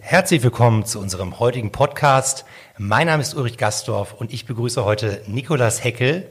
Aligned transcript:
Herzlich 0.00 0.44
willkommen 0.44 0.86
zu 0.86 1.00
unserem 1.00 1.40
heutigen 1.40 1.72
Podcast. 1.72 2.44
Mein 2.78 3.08
Name 3.08 3.20
ist 3.20 3.34
Ulrich 3.34 3.58
Gastorf 3.58 4.14
und 4.14 4.32
ich 4.32 4.46
begrüße 4.46 4.84
heute 4.84 5.22
Nikolas 5.26 5.82
Heckel, 5.82 6.30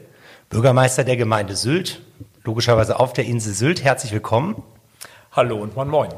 Bürgermeister 0.50 1.04
der 1.04 1.18
Gemeinde 1.18 1.56
Sylt, 1.56 2.02
logischerweise 2.44 2.98
auf 2.98 3.12
der 3.12 3.26
Insel 3.26 3.54
Sylt. 3.54 3.84
Herzlich 3.84 4.14
willkommen. 4.14 4.64
Hallo 5.34 5.58
und 5.58 5.76
moin 5.76 5.90
moin. 5.90 6.10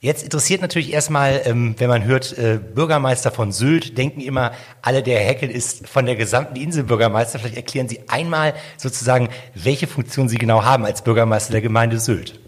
Jetzt 0.00 0.22
interessiert 0.22 0.60
natürlich 0.60 0.92
erstmal, 0.92 1.40
ähm, 1.46 1.74
wenn 1.78 1.88
man 1.88 2.04
hört, 2.04 2.36
äh, 2.36 2.58
Bürgermeister 2.58 3.30
von 3.32 3.50
Sylt, 3.50 3.96
denken 3.96 4.20
immer 4.20 4.52
alle, 4.82 5.02
der 5.02 5.20
Heckel 5.20 5.50
ist 5.50 5.88
von 5.88 6.04
der 6.04 6.16
gesamten 6.16 6.56
Insel 6.56 6.84
Bürgermeister. 6.84 7.38
Vielleicht 7.38 7.56
erklären 7.56 7.88
Sie 7.88 8.00
einmal 8.08 8.52
sozusagen, 8.76 9.30
welche 9.54 9.86
Funktion 9.86 10.28
Sie 10.28 10.36
genau 10.36 10.62
haben 10.64 10.84
als 10.84 11.02
Bürgermeister 11.02 11.52
der 11.52 11.62
Gemeinde 11.62 11.98
Sylt. 11.98 12.38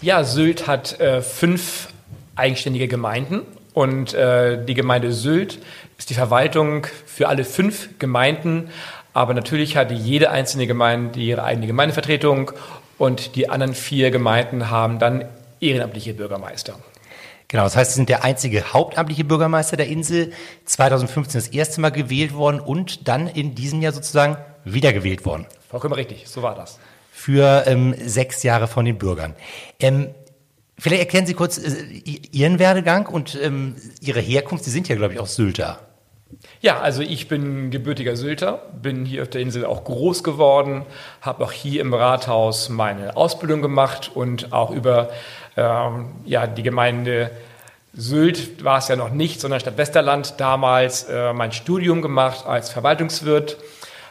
Ja, 0.00 0.24
Sylt 0.24 0.66
hat 0.66 0.98
äh, 0.98 1.20
fünf 1.20 1.88
eigenständige 2.36 2.88
Gemeinden 2.88 3.42
und 3.74 4.14
äh, 4.14 4.64
die 4.64 4.74
Gemeinde 4.74 5.12
Sylt 5.12 5.58
ist 5.98 6.10
die 6.10 6.14
Verwaltung 6.14 6.86
für 7.06 7.28
alle 7.28 7.44
fünf 7.44 7.98
Gemeinden, 7.98 8.70
aber 9.12 9.34
natürlich 9.34 9.76
hat 9.76 9.90
jede 9.90 10.30
einzelne 10.30 10.66
Gemeinde 10.66 11.18
ihre 11.20 11.44
eigene 11.44 11.66
Gemeindevertretung 11.66 12.52
und 12.98 13.36
die 13.36 13.48
anderen 13.50 13.74
vier 13.74 14.10
Gemeinden 14.10 14.70
haben 14.70 14.98
dann 14.98 15.24
ehrenamtliche 15.60 16.14
Bürgermeister. 16.14 16.78
Genau, 17.48 17.64
das 17.64 17.76
heißt, 17.76 17.92
Sie 17.92 17.96
sind 17.96 18.08
der 18.08 18.24
einzige 18.24 18.72
hauptamtliche 18.72 19.24
Bürgermeister 19.24 19.76
der 19.76 19.86
Insel, 19.86 20.32
2015 20.64 21.40
das 21.40 21.48
erste 21.48 21.80
Mal 21.80 21.90
gewählt 21.90 22.34
worden 22.34 22.58
und 22.60 23.06
dann 23.06 23.28
in 23.28 23.54
diesem 23.54 23.82
Jahr 23.82 23.92
sozusagen 23.92 24.36
wiedergewählt 24.64 25.24
worden. 25.24 25.46
Vollkommen 25.68 25.94
richtig, 25.94 26.26
so 26.26 26.42
war 26.42 26.54
das. 26.54 26.78
Für 27.12 27.64
ähm, 27.66 27.94
sechs 28.04 28.42
Jahre 28.42 28.66
von 28.66 28.84
den 28.84 28.98
Bürgern. 28.98 29.34
Ähm, 29.78 30.08
Vielleicht 30.78 31.02
erkennen 31.02 31.26
Sie 31.26 31.34
kurz 31.34 31.58
äh, 31.58 31.70
Ihren 32.32 32.58
Werdegang 32.58 33.06
und 33.06 33.38
ähm, 33.40 33.76
Ihre 34.00 34.20
Herkunft. 34.20 34.64
Sie 34.64 34.70
sind 34.70 34.88
ja, 34.88 34.96
glaube 34.96 35.14
ich, 35.14 35.20
auch 35.20 35.26
Sylter. 35.26 35.80
Ja, 36.60 36.80
also 36.80 37.02
ich 37.02 37.28
bin 37.28 37.70
gebürtiger 37.70 38.16
Sylter, 38.16 38.62
bin 38.80 39.04
hier 39.04 39.22
auf 39.22 39.30
der 39.30 39.40
Insel 39.40 39.64
auch 39.64 39.84
groß 39.84 40.24
geworden, 40.24 40.84
habe 41.20 41.44
auch 41.44 41.52
hier 41.52 41.80
im 41.80 41.94
Rathaus 41.94 42.68
meine 42.68 43.16
Ausbildung 43.16 43.62
gemacht 43.62 44.10
und 44.14 44.52
auch 44.52 44.70
über 44.70 45.10
ähm, 45.56 46.06
ja, 46.24 46.46
die 46.46 46.62
Gemeinde 46.62 47.30
Sylt 47.92 48.64
war 48.64 48.78
es 48.78 48.88
ja 48.88 48.96
noch 48.96 49.10
nicht, 49.10 49.40
sondern 49.40 49.60
Stadt 49.60 49.78
Westerland 49.78 50.34
damals 50.38 51.04
äh, 51.04 51.32
mein 51.32 51.52
Studium 51.52 52.02
gemacht 52.02 52.44
als 52.46 52.70
Verwaltungswirt 52.70 53.56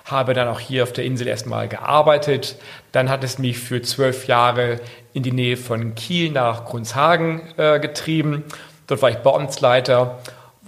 habe 0.06 0.34
dann 0.34 0.48
auch 0.48 0.60
hier 0.60 0.84
auf 0.84 0.94
der 0.94 1.06
Insel 1.06 1.28
erstmal 1.28 1.68
gearbeitet. 1.68 2.58
Dann 2.92 3.10
hat 3.10 3.24
es 3.24 3.40
mich 3.40 3.60
für 3.60 3.82
zwölf 3.82 4.28
Jahre 4.28 4.80
in 5.14 5.24
die 5.24 5.32
Nähe 5.32 5.58
von 5.58 5.96
Kiel 5.96 6.32
nach 6.32 6.66
Grunzhagen 6.66 7.42
äh, 7.58 7.80
getrieben. 7.80 8.44
Dort 8.88 9.02
war 9.02 9.10
ich 9.10 9.18
Beamtsleiter, 9.18 10.20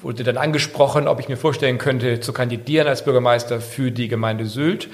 wurde 0.02 0.24
dann 0.24 0.38
angesprochen, 0.38 1.08
ob 1.08 1.20
ich 1.20 1.28
mir 1.28 1.38
vorstellen 1.38 1.78
könnte, 1.78 2.20
zu 2.20 2.32
kandidieren 2.32 2.88
als 2.88 3.04
Bürgermeister 3.04 3.60
für 3.60 3.92
die 3.92 4.08
Gemeinde 4.08 4.46
Sylt. 4.46 4.90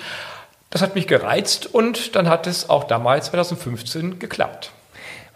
Das 0.72 0.82
hat 0.82 0.96
mich 0.96 1.06
gereizt 1.06 1.68
und 1.68 2.16
dann 2.16 2.30
hat 2.30 2.48
es 2.48 2.70
auch 2.70 2.86
damals 2.86 3.28
2015 3.28 4.20
geklappt. 4.20 4.72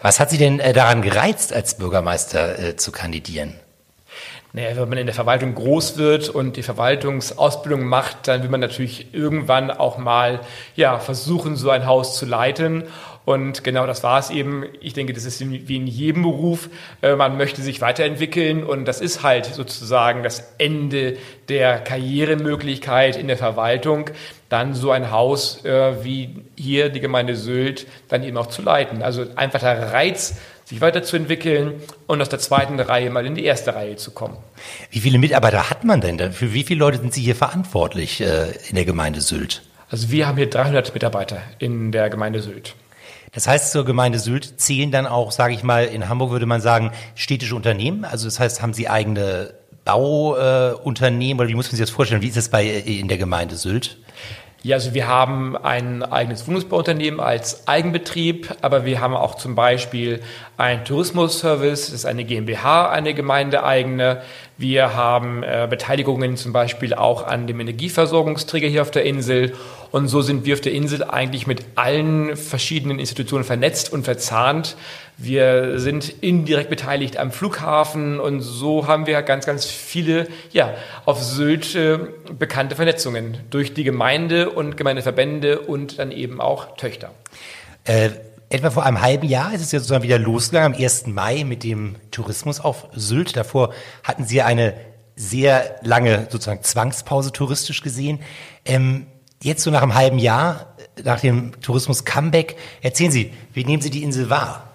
Was 0.02 0.20
hat 0.20 0.30
Sie 0.30 0.38
denn 0.38 0.60
äh, 0.60 0.74
daran 0.74 1.02
gereizt, 1.02 1.54
als 1.54 1.78
Bürgermeister 1.78 2.60
äh, 2.60 2.76
zu 2.76 2.92
kandidieren? 2.92 3.60
Naja, 4.56 4.78
wenn 4.78 4.88
man 4.88 4.98
in 4.98 5.06
der 5.06 5.14
Verwaltung 5.14 5.54
groß 5.54 5.98
wird 5.98 6.30
und 6.30 6.56
die 6.56 6.64
Verwaltungsausbildung 6.64 7.84
macht, 7.84 8.30
dann 8.30 8.42
will 8.42 8.50
man 8.50 8.62
natürlich 8.62 9.14
irgendwann 9.14 9.70
auch 9.70 9.98
mal 9.98 10.40
ja, 10.78 10.98
versuchen, 10.98 11.58
so 11.58 11.72
ein 11.72 11.86
Haus 11.86 12.18
zu 12.18 12.26
leiten. 12.26 12.86
Und 13.26 13.66
genau 13.66 13.86
das 13.86 14.02
war 14.04 14.18
es 14.18 14.30
eben. 14.30 14.64
Ich 14.80 14.94
denke, 14.94 15.12
das 15.12 15.26
ist 15.26 15.42
wie 15.42 15.76
in 15.76 15.88
jedem 15.88 16.22
Beruf. 16.22 16.70
Äh, 17.02 17.18
man 17.18 17.36
möchte 17.36 17.62
sich 17.62 17.82
weiterentwickeln 17.82 18.64
und 18.64 18.86
das 18.86 19.02
ist 19.02 19.24
halt 19.24 19.46
sozusagen 19.46 20.24
das 20.24 20.54
Ende 20.58 21.18
der 21.50 21.80
Karrieremöglichkeit 21.80 23.18
in 23.18 23.28
der 23.28 23.38
Verwaltung, 23.38 24.10
dann 24.50 24.74
so 24.74 24.92
ein 24.92 25.12
Haus 25.12 25.64
äh, 25.66 26.04
wie 26.04 26.44
hier 26.56 26.90
die 26.90 27.00
Gemeinde 27.00 27.36
Sylt 27.36 27.88
dann 28.10 28.24
eben 28.24 28.38
auch 28.38 28.48
zu 28.48 28.62
leiten. 28.62 29.02
Also 29.02 29.26
einfach 29.36 29.60
der 29.60 29.92
Reiz, 29.92 30.36
sich 30.66 30.82
weiterzuentwickeln 30.82 31.76
und 32.08 32.22
aus 32.22 32.30
der 32.30 32.40
zweiten 32.40 32.80
Reihe 32.80 33.10
mal 33.12 33.26
in 33.26 33.36
die 33.36 33.46
erste 33.46 33.76
Reihe 33.76 33.96
zu 33.98 34.12
kommen. 34.12 34.38
Wie 34.90 35.00
viele 35.00 35.20
Mitarbeiter 35.20 35.70
hat 35.70 35.84
man 35.84 36.02
denn? 36.02 36.32
Für 36.32 36.54
wie 36.54 36.64
viele 36.64 36.80
Leute 36.80 36.98
sind 36.98 37.14
Sie 37.14 37.22
hier 37.22 37.36
verantwortlich 37.36 38.22
äh, 38.22 38.52
in 38.70 38.76
der 38.76 38.86
Gemeinde 38.86 39.22
Sylt? 39.22 39.62
Also 39.90 40.10
wir 40.10 40.28
haben 40.28 40.38
hier 40.38 40.50
300 40.50 40.94
Mitarbeiter 40.94 41.38
in 41.60 41.92
der 41.92 42.10
Gemeinde 42.10 42.42
Sylt. 42.42 42.74
Das 43.32 43.48
heißt, 43.48 43.72
zur 43.72 43.86
Gemeinde 43.86 44.18
Sylt 44.18 44.60
zählen 44.60 44.92
dann 44.92 45.06
auch, 45.06 45.32
sage 45.32 45.54
ich 45.54 45.62
mal, 45.62 45.86
in 45.86 46.10
Hamburg 46.10 46.32
würde 46.32 46.46
man 46.46 46.62
sagen, 46.62 46.92
städtische 47.16 47.56
Unternehmen. 47.56 48.04
Also 48.04 48.26
das 48.26 48.40
heißt, 48.40 48.62
haben 48.62 48.74
Sie 48.74 48.90
eigene 48.90 49.54
Bauunternehmen 49.84 51.40
äh, 51.40 51.42
oder 51.42 51.50
wie 51.50 51.56
muss 51.56 51.68
man 51.68 51.72
sich 51.72 51.82
das 51.82 51.92
vorstellen? 51.92 52.22
Wie 52.24 52.28
ist 52.28 52.38
das 52.38 52.50
bei 52.50 52.66
äh, 52.66 53.00
in 53.00 53.08
der 53.08 53.18
Gemeinde 53.18 53.56
Sylt? 53.56 53.98
Ja, 54.66 54.78
also 54.78 54.96
wir 54.96 55.08
haben 55.08 55.56
ein 55.56 56.02
eigenes 56.02 56.48
Wohnungsbauunternehmen 56.48 57.20
als 57.20 57.68
Eigenbetrieb, 57.68 58.50
aber 58.62 58.84
wir 58.84 59.00
haben 59.00 59.14
auch 59.14 59.36
zum 59.36 59.54
Beispiel 59.54 60.24
ein 60.58 60.84
Tourismusservice, 60.86 61.86
das 61.86 61.94
ist 61.94 62.06
eine 62.06 62.24
GmbH, 62.24 62.90
eine 62.90 63.14
gemeindeeigene. 63.14 64.24
Wir 64.58 64.96
haben 64.96 65.44
äh, 65.44 65.68
Beteiligungen 65.70 66.38
zum 66.38 66.54
Beispiel 66.54 66.94
auch 66.94 67.28
an 67.28 67.46
dem 67.46 67.60
Energieversorgungsträger 67.60 68.70
hier 68.70 68.82
auf 68.84 68.92
der 68.92 69.04
Insel. 69.04 69.54
Und 69.92 70.08
so 70.08 70.22
sind 70.22 70.46
wir 70.46 70.54
auf 70.54 70.62
der 70.62 70.72
Insel 70.72 71.04
eigentlich 71.04 71.46
mit 71.46 71.66
allen 71.76 72.38
verschiedenen 72.38 72.98
Institutionen 72.98 73.44
vernetzt 73.44 73.92
und 73.92 74.06
verzahnt. 74.06 74.78
Wir 75.18 75.80
sind 75.80 76.10
indirekt 76.22 76.70
beteiligt 76.70 77.18
am 77.18 77.32
Flughafen 77.32 78.20
und 78.20 78.42
so 78.42 78.88
haben 78.88 79.08
wir 79.08 79.22
ganz, 79.24 79.46
ganz 79.46 79.66
viele, 79.66 80.28
ja, 80.52 80.74
auf 81.06 81.22
Sylt 81.22 81.76
äh, 81.76 82.00
bekannte 82.38 82.76
Vernetzungen 82.76 83.38
durch 83.50 83.74
die 83.74 83.84
Gemeinde 83.84 84.50
und 84.50 84.78
Gemeindeverbände 84.78 85.60
und 85.60 86.00
dann 86.00 86.12
eben 86.12 86.40
auch 86.40 86.78
Töchter. 86.78 87.12
Äh, 87.84 88.10
etwa 88.50 88.70
vor 88.70 88.86
einem 88.86 89.02
halben 89.02 89.28
Jahr 89.28 89.54
ist 89.54 89.62
es 89.62 89.72
ja 89.72 89.80
sozusagen 89.80 90.04
wieder 90.04 90.20
losgegangen, 90.20 90.76
am 90.76 90.82
1. 90.82 91.08
Mai 91.08 91.44
mit 91.44 91.64
dem 91.64 91.96
Tourismus 92.12 92.60
auf 92.60 92.88
Sylt. 92.94 93.36
Davor 93.36 93.74
hatten 94.04 94.26
Sie 94.26 94.38
ja 94.38 94.46
eine 94.46 94.74
sehr 95.16 95.78
lange 95.82 96.28
sozusagen 96.30 96.62
Zwangspause 96.62 97.32
touristisch 97.32 97.82
gesehen. 97.82 98.20
Ähm, 98.66 99.08
jetzt 99.42 99.64
so 99.64 99.72
nach 99.72 99.82
einem 99.82 99.96
halben 99.96 100.20
Jahr, 100.20 100.76
nach 101.04 101.20
dem 101.20 101.60
Tourismus-Comeback, 101.62 102.58
erzählen 102.82 103.12
Sie, 103.12 103.34
wie 103.54 103.66
nehmen 103.66 103.82
Sie 103.82 103.90
die 103.90 104.04
Insel 104.04 104.30
wahr? 104.30 104.75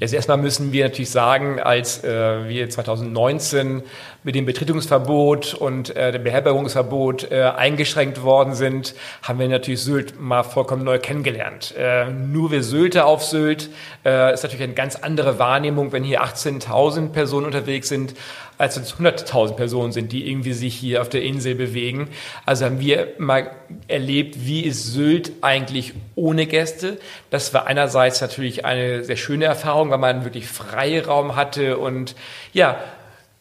Jetzt 0.00 0.14
erstmal 0.14 0.38
müssen 0.38 0.72
wir 0.72 0.84
natürlich 0.84 1.10
sagen, 1.10 1.60
als 1.60 2.02
äh, 2.02 2.48
wir 2.48 2.70
2019 2.70 3.82
mit 4.24 4.34
dem 4.34 4.46
Betretungsverbot 4.46 5.52
und 5.52 5.94
äh, 5.94 6.10
dem 6.10 6.24
Beherbergungsverbot 6.24 7.30
äh, 7.30 7.42
eingeschränkt 7.42 8.22
worden 8.22 8.54
sind, 8.54 8.94
haben 9.22 9.38
wir 9.38 9.46
natürlich 9.46 9.82
Sylt 9.82 10.18
mal 10.18 10.42
vollkommen 10.42 10.84
neu 10.84 10.98
kennengelernt. 10.98 11.74
Äh, 11.76 12.06
nur 12.10 12.50
wir 12.50 12.62
Sylte 12.62 13.04
auf 13.04 13.22
Sylt 13.22 13.68
äh, 14.06 14.32
ist 14.32 14.42
natürlich 14.42 14.64
eine 14.64 14.72
ganz 14.72 14.96
andere 14.96 15.38
Wahrnehmung, 15.38 15.92
wenn 15.92 16.02
hier 16.02 16.22
18.000 16.24 17.10
Personen 17.10 17.44
unterwegs 17.44 17.90
sind, 17.90 18.14
als 18.60 18.76
es 18.76 18.94
100.000 18.94 19.54
Personen 19.54 19.90
sind, 19.90 20.12
die 20.12 20.28
irgendwie 20.28 20.52
sich 20.52 20.74
hier 20.74 21.00
auf 21.00 21.08
der 21.08 21.22
Insel 21.22 21.54
bewegen. 21.54 22.08
Also 22.44 22.66
haben 22.66 22.78
wir 22.78 23.14
mal 23.18 23.50
erlebt, 23.88 24.36
wie 24.44 24.60
ist 24.60 24.92
Sylt 24.92 25.32
eigentlich 25.40 25.94
ohne 26.14 26.46
Gäste. 26.46 26.98
Das 27.30 27.54
war 27.54 27.66
einerseits 27.66 28.20
natürlich 28.20 28.66
eine 28.66 29.02
sehr 29.02 29.16
schöne 29.16 29.46
Erfahrung, 29.46 29.90
weil 29.90 29.98
man 29.98 30.24
wirklich 30.24 30.46
Freiraum 30.46 31.36
hatte 31.36 31.78
und 31.78 32.14
ja, 32.52 32.78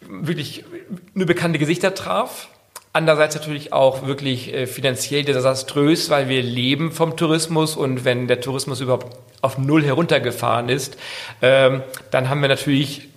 wirklich 0.07 0.63
nur 1.13 1.25
bekannte 1.25 1.59
Gesichter 1.59 1.93
traf. 1.93 2.47
Andererseits 2.93 3.35
natürlich 3.35 3.73
auch 3.73 4.07
wirklich 4.07 4.53
äh, 4.53 4.67
finanziell 4.67 5.23
desaströs, 5.23 6.09
weil 6.09 6.29
wir 6.29 6.41
leben 6.41 6.93
vom 6.93 7.17
Tourismus 7.17 7.75
und 7.75 8.05
wenn 8.05 8.27
der 8.27 8.39
Tourismus 8.39 8.79
überhaupt 8.79 9.17
auf 9.41 9.57
Null 9.57 9.83
heruntergefahren 9.83 10.69
ist, 10.69 10.97
ähm, 11.41 11.83
dann 12.09 12.29
haben 12.29 12.41
wir 12.41 12.47
natürlich 12.47 13.09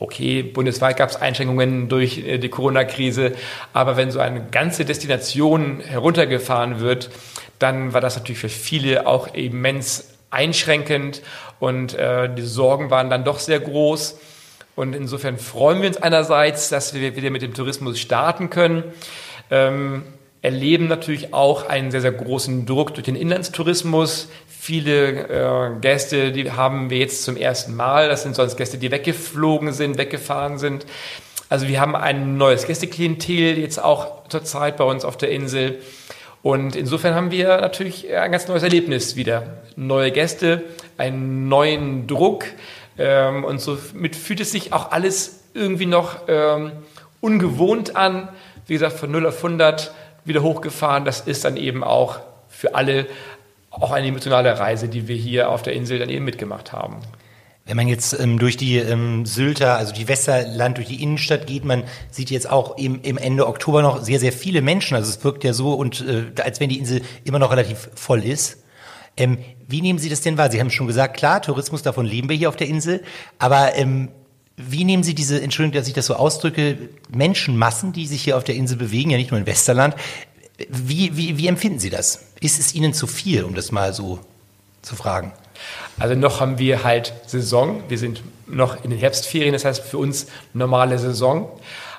Okay, 0.00 0.42
bundesweit 0.42 0.96
gab 0.96 1.10
es 1.10 1.16
Einschränkungen 1.16 1.88
durch 1.88 2.18
äh, 2.18 2.38
die 2.38 2.48
Corona-Krise, 2.48 3.32
aber 3.72 3.96
wenn 3.96 4.12
so 4.12 4.20
eine 4.20 4.46
ganze 4.50 4.84
Destination 4.84 5.80
heruntergefahren 5.80 6.78
wird, 6.80 7.10
dann 7.58 7.92
war 7.92 8.00
das 8.00 8.16
natürlich 8.16 8.38
für 8.38 8.48
viele 8.48 9.08
auch 9.08 9.34
immens 9.34 10.14
einschränkend 10.30 11.22
und 11.58 11.94
äh, 11.94 12.32
die 12.32 12.42
Sorgen 12.42 12.90
waren 12.90 13.10
dann 13.10 13.24
doch 13.24 13.40
sehr 13.40 13.58
groß. 13.58 14.20
Und 14.76 14.94
insofern 14.94 15.38
freuen 15.38 15.82
wir 15.82 15.88
uns 15.88 15.96
einerseits, 15.96 16.68
dass 16.68 16.94
wir 16.94 17.16
wieder 17.16 17.30
mit 17.30 17.42
dem 17.42 17.52
Tourismus 17.52 17.98
starten 17.98 18.50
können. 18.50 18.84
Ähm, 19.50 20.04
erleben 20.42 20.86
natürlich 20.86 21.34
auch 21.34 21.68
einen 21.68 21.90
sehr, 21.90 22.00
sehr 22.00 22.12
großen 22.12 22.66
Druck 22.66 22.94
durch 22.94 23.04
den 23.04 23.16
Inlandstourismus. 23.16 24.28
Viele 24.46 25.28
äh, 25.28 25.80
Gäste, 25.80 26.32
die 26.32 26.52
haben 26.52 26.90
wir 26.90 26.98
jetzt 26.98 27.24
zum 27.24 27.36
ersten 27.36 27.74
Mal. 27.74 28.08
Das 28.08 28.22
sind 28.22 28.36
sonst 28.36 28.56
Gäste, 28.56 28.78
die 28.78 28.90
weggeflogen 28.90 29.72
sind, 29.72 29.98
weggefahren 29.98 30.58
sind. 30.58 30.86
Also 31.48 31.66
wir 31.66 31.80
haben 31.80 31.96
ein 31.96 32.36
neues 32.36 32.66
Gästeklientel 32.66 33.58
jetzt 33.58 33.82
auch 33.82 34.28
zurzeit 34.28 34.76
bei 34.76 34.84
uns 34.84 35.04
auf 35.04 35.16
der 35.16 35.30
Insel. 35.30 35.78
Und 36.42 36.76
insofern 36.76 37.14
haben 37.14 37.30
wir 37.30 37.60
natürlich 37.60 38.14
ein 38.14 38.30
ganz 38.30 38.46
neues 38.48 38.62
Erlebnis 38.62 39.16
wieder. 39.16 39.62
Neue 39.74 40.12
Gäste, 40.12 40.62
einen 40.98 41.48
neuen 41.48 42.06
Druck. 42.06 42.44
Ähm, 42.96 43.44
und 43.44 43.60
somit 43.60 44.14
fühlt 44.14 44.40
es 44.40 44.52
sich 44.52 44.72
auch 44.72 44.92
alles 44.92 45.40
irgendwie 45.54 45.86
noch 45.86 46.28
ähm, 46.28 46.72
ungewohnt 47.20 47.96
an. 47.96 48.28
Wie 48.66 48.74
gesagt, 48.74 48.98
von 48.98 49.10
0 49.10 49.26
auf 49.26 49.42
100 49.42 49.92
wieder 50.24 50.42
hochgefahren. 50.42 51.04
Das 51.04 51.20
ist 51.20 51.44
dann 51.44 51.56
eben 51.56 51.84
auch 51.84 52.20
für 52.48 52.74
alle 52.74 53.06
auch 53.70 53.92
eine 53.92 54.06
emotionale 54.06 54.58
Reise, 54.58 54.88
die 54.88 55.08
wir 55.08 55.16
hier 55.16 55.50
auf 55.50 55.62
der 55.62 55.74
Insel 55.74 55.98
dann 55.98 56.08
eben 56.08 56.24
mitgemacht 56.24 56.72
haben. 56.72 56.96
Wenn 57.64 57.76
man 57.76 57.86
jetzt 57.86 58.18
ähm, 58.18 58.38
durch 58.38 58.56
die 58.56 58.78
ähm, 58.78 59.26
Sylter, 59.26 59.76
also 59.76 59.92
die 59.92 60.08
Westerland, 60.08 60.78
durch 60.78 60.88
die 60.88 61.02
Innenstadt 61.02 61.46
geht, 61.46 61.66
man 61.66 61.84
sieht 62.10 62.30
jetzt 62.30 62.50
auch 62.50 62.78
im, 62.78 63.02
im 63.02 63.18
Ende 63.18 63.46
Oktober 63.46 63.82
noch 63.82 64.02
sehr, 64.02 64.18
sehr 64.18 64.32
viele 64.32 64.62
Menschen. 64.62 64.96
Also 64.96 65.10
es 65.10 65.22
wirkt 65.22 65.44
ja 65.44 65.52
so, 65.52 65.74
und 65.74 66.00
äh, 66.00 66.40
als 66.40 66.60
wenn 66.60 66.70
die 66.70 66.78
Insel 66.78 67.02
immer 67.24 67.38
noch 67.38 67.50
relativ 67.50 67.90
voll 67.94 68.24
ist. 68.24 68.64
Ähm, 69.18 69.38
wie 69.66 69.82
nehmen 69.82 69.98
Sie 69.98 70.08
das 70.08 70.22
denn 70.22 70.38
wahr? 70.38 70.50
Sie 70.50 70.60
haben 70.60 70.70
schon 70.70 70.86
gesagt, 70.86 71.16
klar, 71.16 71.42
Tourismus, 71.42 71.82
davon 71.82 72.06
leben 72.06 72.30
wir 72.30 72.36
hier 72.36 72.48
auf 72.48 72.56
der 72.56 72.68
Insel. 72.68 73.02
Aber 73.38 73.74
ähm, 73.74 74.08
wie 74.58 74.84
nehmen 74.84 75.04
Sie 75.04 75.14
diese, 75.14 75.40
Entschuldigung, 75.40 75.80
dass 75.80 75.88
ich 75.88 75.94
das 75.94 76.06
so 76.06 76.14
ausdrücke, 76.14 76.76
Menschenmassen, 77.10 77.92
die 77.92 78.06
sich 78.06 78.22
hier 78.22 78.36
auf 78.36 78.44
der 78.44 78.56
Insel 78.56 78.76
bewegen, 78.76 79.10
ja 79.10 79.16
nicht 79.16 79.30
nur 79.30 79.38
in 79.38 79.46
Westerland, 79.46 79.94
wie, 80.68 81.16
wie, 81.16 81.38
wie 81.38 81.46
empfinden 81.46 81.78
Sie 81.78 81.90
das? 81.90 82.24
Ist 82.40 82.58
es 82.58 82.74
Ihnen 82.74 82.92
zu 82.92 83.06
viel, 83.06 83.44
um 83.44 83.54
das 83.54 83.70
mal 83.70 83.92
so 83.92 84.18
zu 84.82 84.96
fragen? 84.96 85.32
Also 85.98 86.16
noch 86.16 86.40
haben 86.40 86.58
wir 86.58 86.82
halt 86.82 87.12
Saison. 87.26 87.82
Wir 87.88 87.98
sind 87.98 88.22
noch 88.46 88.82
in 88.84 88.90
den 88.90 88.98
Herbstferien, 88.98 89.52
das 89.52 89.64
heißt 89.64 89.82
für 89.82 89.98
uns 89.98 90.26
normale 90.52 90.98
Saison. 90.98 91.48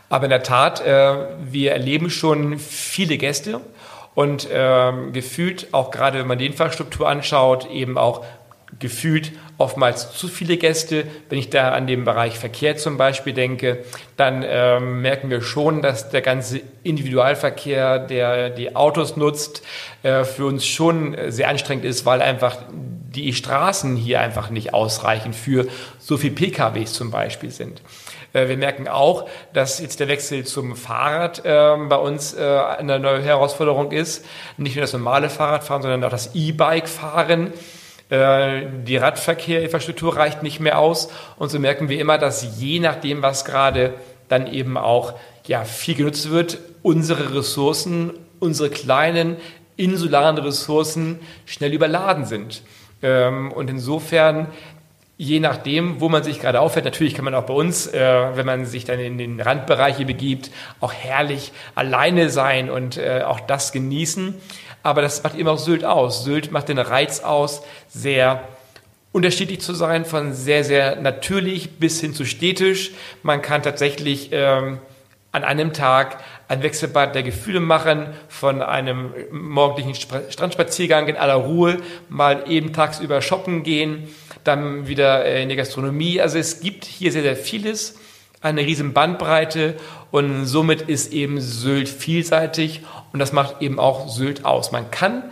Aber 0.10 0.26
in 0.26 0.30
der 0.32 0.44
Tat, 0.44 0.82
äh, 0.82 1.28
wir 1.50 1.72
erleben 1.72 2.10
schon 2.10 2.60
viele 2.60 3.18
Gäste 3.18 3.62
und 4.16 4.50
äh, 4.50 4.92
gefühlt, 5.14 5.74
auch 5.74 5.92
gerade 5.92 6.20
wenn 6.20 6.28
man 6.28 6.40
die 6.40 6.48
Infrastruktur 6.48 7.08
anschaut, 7.08 7.70
eben 7.70 7.98
auch 7.98 8.26
gefühlt 8.77 9.31
oftmals 9.57 10.12
zu 10.13 10.27
viele 10.27 10.57
Gäste. 10.57 11.06
Wenn 11.30 11.39
ich 11.39 11.50
da 11.50 11.69
an 11.69 11.88
den 11.88 12.06
Bereich 12.06 12.38
Verkehr 12.38 12.77
zum 12.77 12.98
Beispiel 12.98 13.33
denke, 13.33 13.83
dann 14.16 14.45
ähm, 14.48 15.01
merken 15.01 15.30
wir 15.30 15.42
schon, 15.42 15.81
dass 15.81 16.10
der 16.10 16.21
ganze 16.21 16.62
Individualverkehr, 16.83 18.00
der 18.00 18.50
die 18.51 18.75
Autos 18.75 19.18
nutzt, 19.18 19.63
äh, 20.04 20.24
für 20.24 20.45
uns 20.45 20.66
schon 20.66 21.18
sehr 21.30 21.50
anstrengend 21.50 21.86
ist, 21.86 22.06
weil 22.06 22.21
einfach 22.21 22.57
die 22.71 23.33
Straßen 23.33 23.95
hier 23.95 24.21
einfach 24.21 24.50
nicht 24.50 24.74
ausreichend 24.74 25.36
für 25.36 25.68
so 26.00 26.18
viel 26.18 26.31
PKWs 26.31 26.94
zum 26.94 27.12
Beispiel 27.12 27.50
sind. 27.50 27.81
Äh, 28.33 28.48
wir 28.48 28.57
merken 28.57 28.88
auch, 28.88 29.27
dass 29.54 29.80
jetzt 29.80 30.00
der 30.00 30.07
Wechsel 30.07 30.45
zum 30.45 30.75
Fahrrad 30.75 31.39
äh, 31.45 31.75
bei 31.88 31.95
uns 31.95 32.33
äh, 32.33 32.44
eine 32.44 33.00
neue 33.00 33.24
Herausforderung 33.24 33.92
ist. 33.92 34.25
Nicht 34.57 34.75
nur 34.75 34.81
das 34.81 34.94
normale 34.94 35.30
Fahrradfahren, 35.30 35.81
sondern 35.81 36.04
auch 36.04 36.12
das 36.12 36.36
E-Bike-Fahren. 36.36 37.54
Äh, 38.10 38.66
die 38.86 38.98
Radverkehrinfrastruktur 38.98 40.16
reicht 40.16 40.44
nicht 40.44 40.60
mehr 40.60 40.80
aus. 40.80 41.10
Und 41.38 41.50
so 41.50 41.60
merken 41.60 41.90
wir 41.90 42.00
immer, 42.00 42.18
dass 42.18 42.60
je 42.60 42.80
nachdem, 42.80 43.22
was 43.22 43.46
gerade 43.46 43.94
dann 44.28 44.48
eben 44.48 44.78
auch 44.78 45.14
ja, 45.48 45.64
viel 45.64 45.96
genutzt 45.96 46.30
wird, 46.30 46.60
unsere 46.82 47.36
Ressourcen, 47.36 48.14
unsere 48.40 48.70
kleinen 48.70 49.38
insularen 49.78 50.38
Ressourcen 50.38 51.20
schnell 51.46 51.74
überladen 51.74 52.26
sind. 52.26 52.62
Ähm, 53.02 53.52
und 53.52 53.70
insofern 53.70 54.48
je 55.22 55.42
nachdem, 55.42 56.00
wo 56.00 56.08
man 56.08 56.24
sich 56.24 56.40
gerade 56.40 56.62
aufhält, 56.62 56.86
natürlich 56.86 57.14
kann 57.14 57.26
man 57.26 57.36
auch 57.36 57.44
bei 57.44 57.54
uns, 57.54 57.88
äh, 57.88 58.36
wenn 58.36 58.46
man 58.46 58.66
sich 58.66 58.86
dann 58.86 59.00
in 59.00 59.18
den 59.18 59.42
Randbereiche 59.42 60.06
begibt, 60.06 60.50
auch 60.80 60.94
herrlich 60.94 61.52
alleine 61.76 62.30
sein 62.30 62.69
und 62.69 62.95
äh, 62.95 63.24
auch 63.26 63.42
das 63.42 63.74
genießen. 63.74 64.36
Aber 64.83 65.02
das 65.02 65.24
macht 65.24 65.36
eben 65.36 65.48
auch 65.48 65.57
Sylt 65.57 65.83
aus. 65.83 66.24
Sylt 66.24 66.52
macht 66.52 66.69
den 66.69 66.80
Reiz 66.80 67.21
aus, 67.21 67.62
sehr 67.88 68.48
unterschiedlich 69.12 69.62
zu 69.62 69.74
sein, 69.74 70.06
von 70.06 70.33
sehr, 70.33 70.64
sehr 70.64 70.95
natürlich 70.98 71.80
bis 71.80 72.00
hin 72.00 72.14
zu 72.14 72.26
städtisch. 72.26 72.92
Man 73.24 73.42
kann 73.42 73.64
tatsächlich 73.64 74.30
ähm, 74.31 74.80
an 75.31 75.44
einem 75.44 75.74
Tag 75.74 76.24
ein 76.48 76.64
Wechselbad 76.64 77.14
der 77.14 77.24
Gefühle 77.24 77.59
machen, 77.59 78.07
von 78.28 78.62
einem 78.62 79.14
morgendlichen 79.31 79.95
Strandspaziergang 79.95 81.07
in 81.07 81.18
aller 81.18 81.36
Ruhe, 81.36 81.78
mal 82.07 82.45
eben 82.50 82.74
tagsüber 82.74 83.21
shoppen 83.21 83.64
gehen, 83.64 84.07
dann 84.44 84.88
wieder 84.88 85.26
äh, 85.26 85.44
in 85.44 85.50
die 85.50 85.56
Gastronomie. 85.56 86.21
Also 86.21 86.38
es 86.38 86.62
gibt 86.62 86.86
hier 86.86 87.12
sehr, 87.12 87.21
sehr 87.21 87.36
vieles, 87.36 88.00
eine 88.42 88.62
riesen 88.62 88.94
Bandbreite 88.94 89.76
und 90.11 90.45
somit 90.45 90.81
ist 90.81 91.13
eben 91.13 91.39
Sylt 91.39 91.89
vielseitig 91.89 92.81
und 93.13 93.19
das 93.19 93.31
macht 93.33 93.61
eben 93.61 93.80
auch 93.80 94.09
Sylt 94.09 94.45
aus. 94.45 94.71
Man 94.71 94.92
kann 94.92 95.23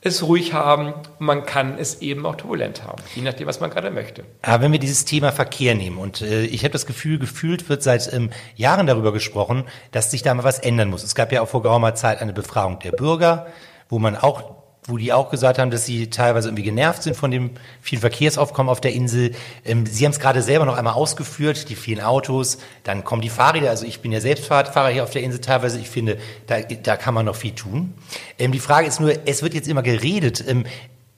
es 0.00 0.22
ruhig 0.22 0.52
haben, 0.52 0.94
man 1.18 1.44
kann 1.44 1.76
es 1.76 2.00
eben 2.02 2.24
auch 2.24 2.36
turbulent 2.36 2.84
haben, 2.84 3.02
je 3.16 3.22
nachdem, 3.22 3.48
was 3.48 3.60
man 3.60 3.70
gerade 3.70 3.90
möchte. 3.90 4.24
Aber 4.42 4.62
wenn 4.62 4.72
wir 4.72 4.78
dieses 4.78 5.04
Thema 5.04 5.32
Verkehr 5.32 5.74
nehmen 5.74 5.98
und 5.98 6.20
äh, 6.22 6.44
ich 6.44 6.62
habe 6.62 6.72
das 6.72 6.86
Gefühl, 6.86 7.18
gefühlt 7.18 7.68
wird 7.68 7.82
seit 7.82 8.12
ähm, 8.12 8.30
Jahren 8.54 8.86
darüber 8.86 9.12
gesprochen, 9.12 9.64
dass 9.90 10.10
sich 10.10 10.22
da 10.22 10.32
mal 10.34 10.44
was 10.44 10.60
ändern 10.60 10.88
muss. 10.88 11.02
Es 11.02 11.16
gab 11.16 11.32
ja 11.32 11.42
auch 11.42 11.48
vor 11.48 11.62
geraumer 11.62 11.94
Zeit 11.94 12.20
eine 12.20 12.32
Befragung 12.32 12.78
der 12.78 12.92
Bürger, 12.92 13.48
wo 13.88 13.98
man 13.98 14.16
auch 14.16 14.57
wo 14.88 14.96
die 14.96 15.12
auch 15.12 15.30
gesagt 15.30 15.58
haben, 15.58 15.70
dass 15.70 15.84
sie 15.84 16.08
teilweise 16.10 16.48
irgendwie 16.48 16.62
genervt 16.62 17.02
sind 17.02 17.14
von 17.14 17.30
dem 17.30 17.50
vielen 17.80 18.00
Verkehrsaufkommen 18.00 18.70
auf 18.70 18.80
der 18.80 18.92
Insel. 18.92 19.32
Ähm, 19.64 19.86
sie 19.86 20.04
haben 20.04 20.12
es 20.12 20.18
gerade 20.18 20.42
selber 20.42 20.64
noch 20.64 20.76
einmal 20.76 20.94
ausgeführt, 20.94 21.68
die 21.68 21.76
vielen 21.76 22.00
Autos, 22.00 22.58
dann 22.84 23.04
kommen 23.04 23.22
die 23.22 23.28
Fahrräder. 23.28 23.70
Also 23.70 23.84
ich 23.86 24.00
bin 24.00 24.12
ja 24.12 24.20
selbst 24.20 24.46
Fahrradfahrer 24.46 24.88
hier 24.88 25.04
auf 25.04 25.10
der 25.10 25.22
Insel 25.22 25.40
teilweise. 25.40 25.78
Ich 25.78 25.90
finde, 25.90 26.18
da, 26.46 26.60
da 26.60 26.96
kann 26.96 27.14
man 27.14 27.26
noch 27.26 27.36
viel 27.36 27.54
tun. 27.54 27.94
Ähm, 28.38 28.52
die 28.52 28.60
Frage 28.60 28.86
ist 28.86 28.98
nur, 28.98 29.12
es 29.26 29.42
wird 29.42 29.54
jetzt 29.54 29.68
immer 29.68 29.82
geredet. 29.82 30.42
Ähm, 30.48 30.64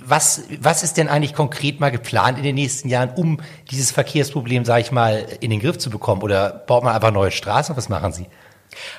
was, 0.03 0.45
was 0.61 0.83
ist 0.83 0.97
denn 0.97 1.09
eigentlich 1.09 1.35
konkret 1.35 1.79
mal 1.79 1.91
geplant 1.91 2.39
in 2.39 2.45
den 2.45 2.55
nächsten 2.55 2.89
Jahren, 2.89 3.11
um 3.11 3.39
dieses 3.71 3.93
Verkehrsproblem, 3.93 4.65
sage 4.65 4.81
ich 4.81 4.93
mal, 4.93 5.27
in 5.41 5.51
den 5.51 5.61
Griff 5.61 5.79
zu 5.79 5.91
bekommen? 5.91 6.23
Oder 6.23 6.51
baut 6.51 6.83
man 6.83 6.95
einfach 6.95 7.13
neue 7.13 7.31
Straßen? 7.31 7.77
Was 7.77 7.89
machen 7.89 8.13
Sie? 8.13 8.27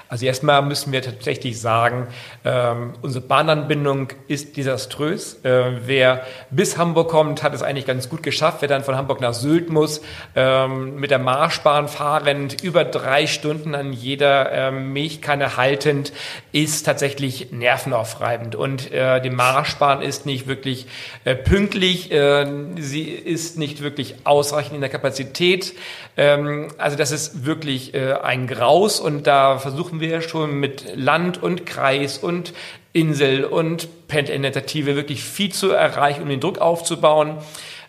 Also 0.10 0.26
erstmal 0.26 0.62
müssen 0.62 0.92
wir 0.92 1.02
tatsächlich 1.02 1.60
sagen, 1.60 2.08
ähm, 2.44 2.94
unsere 3.02 3.26
Bahnanbindung 3.26 4.10
ist 4.28 4.58
desaströs. 4.58 5.44
Äh, 5.44 5.86
wer 5.86 6.26
bis 6.50 6.78
Hamburg 6.78 7.10
kommt, 7.10 7.44
hat 7.44 7.54
es 7.54 7.64
eigentlich 7.64 7.86
ganz 7.86 8.10
gut 8.10 8.24
geschafft. 8.24 8.58
Wer 8.62 8.68
dann 8.68 8.84
von 8.84 8.96
Hamburg 8.96 9.22
nach 9.22 9.34
Sylt 9.34 9.70
muss, 9.70 10.02
ähm, 10.36 10.96
mit 10.96 11.12
der 11.12 11.20
Marschbahn 11.20 11.88
fahrend, 11.88 12.62
über 12.62 12.84
drei 12.84 13.28
Stunden 13.28 13.74
an 13.76 13.94
jeder 13.94 14.52
ähm, 14.52 14.94
Milchkanne 14.94 15.58
haltend, 15.58 16.12
ist 16.52 16.84
tatsächlich 16.84 17.52
nervenaufreibend. 17.52 18.56
Und 18.56 18.92
äh, 18.92 19.22
die 19.22 19.30
Marschbahn 19.30 20.02
ist 20.02 20.26
nicht 20.26 20.48
wirklich 20.48 20.88
äh, 21.24 21.36
pünktlich, 21.36 22.12
äh, 22.12 22.46
sie 22.78 23.04
ist 23.04 23.58
nicht 23.58 23.82
wirklich 23.82 24.16
ausreichend 24.26 24.76
in 24.76 24.82
der 24.82 24.90
Kapazität. 24.90 25.74
Ähm, 26.22 26.68
also 26.78 26.96
das 26.96 27.12
ist 27.12 27.48
wirklich 27.48 27.96
äh, 27.96 28.14
ein 28.14 28.46
Graus 28.46 29.00
und 29.00 29.26
da 29.26 29.58
versuchen 29.58 30.00
wir 30.00 30.22
schon 30.22 30.60
mit 30.60 30.96
Land 30.96 31.42
und 31.42 31.66
Kreis 31.66 32.20
und 32.20 32.54
Insel 32.94 33.44
und 33.44 34.08
Pendelinitiative 34.08 34.96
wirklich 34.96 35.24
viel 35.24 35.52
zu 35.52 35.72
erreichen, 35.72 36.22
um 36.22 36.30
den 36.30 36.40
Druck 36.40 36.60
aufzubauen. 36.60 37.38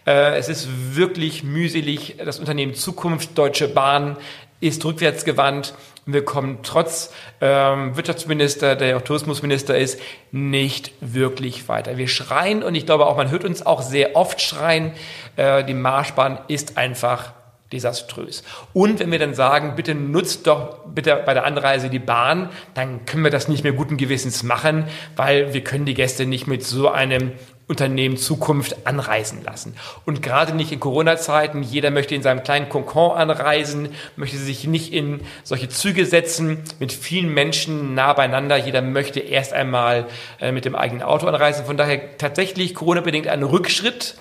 Äh, 0.06 0.38
es 0.38 0.48
ist 0.48 0.66
wirklich 0.96 1.44
mühselig. 1.44 2.16
Das 2.24 2.38
Unternehmen 2.38 2.72
Zukunft 2.72 3.36
Deutsche 3.36 3.68
Bahn 3.68 4.16
ist 4.60 4.82
rückwärtsgewandt. 4.82 5.74
Wir 6.06 6.24
kommen 6.24 6.60
trotz 6.62 7.12
ähm, 7.42 7.98
Wirtschaftsminister, 7.98 8.76
der 8.76 8.96
auch 8.96 9.02
Tourismusminister 9.02 9.76
ist, 9.76 10.00
nicht 10.30 10.92
wirklich 11.02 11.68
weiter. 11.68 11.98
Wir 11.98 12.08
schreien 12.08 12.62
und 12.62 12.74
ich 12.76 12.86
glaube 12.86 13.04
auch, 13.06 13.18
man 13.18 13.30
hört 13.30 13.44
uns 13.44 13.66
auch 13.66 13.82
sehr 13.82 14.16
oft 14.16 14.40
schreien, 14.40 14.92
äh, 15.36 15.62
die 15.64 15.74
Marschbahn 15.74 16.38
ist 16.48 16.78
einfach 16.78 17.34
desaströs. 17.72 18.42
Und 18.72 19.00
wenn 19.00 19.10
wir 19.10 19.18
dann 19.18 19.34
sagen, 19.34 19.74
bitte 19.76 19.94
nutzt 19.94 20.46
doch 20.46 20.78
bitte 20.86 21.22
bei 21.24 21.34
der 21.34 21.44
Anreise 21.44 21.90
die 21.90 21.98
Bahn, 21.98 22.50
dann 22.74 23.04
können 23.06 23.24
wir 23.24 23.30
das 23.30 23.48
nicht 23.48 23.64
mehr 23.64 23.72
guten 23.72 23.96
Gewissens 23.96 24.42
machen, 24.42 24.84
weil 25.16 25.54
wir 25.54 25.64
können 25.64 25.86
die 25.86 25.94
Gäste 25.94 26.26
nicht 26.26 26.46
mit 26.46 26.64
so 26.64 26.88
einem 26.88 27.32
Unternehmen 27.68 28.16
Zukunft 28.18 28.86
anreisen 28.86 29.42
lassen. 29.44 29.74
Und 30.04 30.20
gerade 30.20 30.54
nicht 30.54 30.72
in 30.72 30.80
Corona-Zeiten, 30.80 31.62
jeder 31.62 31.90
möchte 31.90 32.14
in 32.14 32.22
seinem 32.22 32.42
kleinen 32.42 32.68
Kokon 32.68 33.16
anreisen, 33.16 33.88
möchte 34.16 34.36
sich 34.36 34.66
nicht 34.66 34.92
in 34.92 35.20
solche 35.42 35.68
Züge 35.68 36.04
setzen 36.04 36.62
mit 36.80 36.92
vielen 36.92 37.32
Menschen 37.32 37.94
nah 37.94 38.12
beieinander. 38.12 38.56
Jeder 38.56 38.82
möchte 38.82 39.20
erst 39.20 39.54
einmal 39.54 40.06
äh, 40.40 40.52
mit 40.52 40.64
dem 40.64 40.74
eigenen 40.74 41.02
Auto 41.02 41.26
anreisen. 41.26 41.64
Von 41.64 41.76
daher 41.76 42.18
tatsächlich 42.18 42.74
Corona-bedingt 42.74 43.28
ein 43.28 43.42
Rückschritt, 43.42 44.16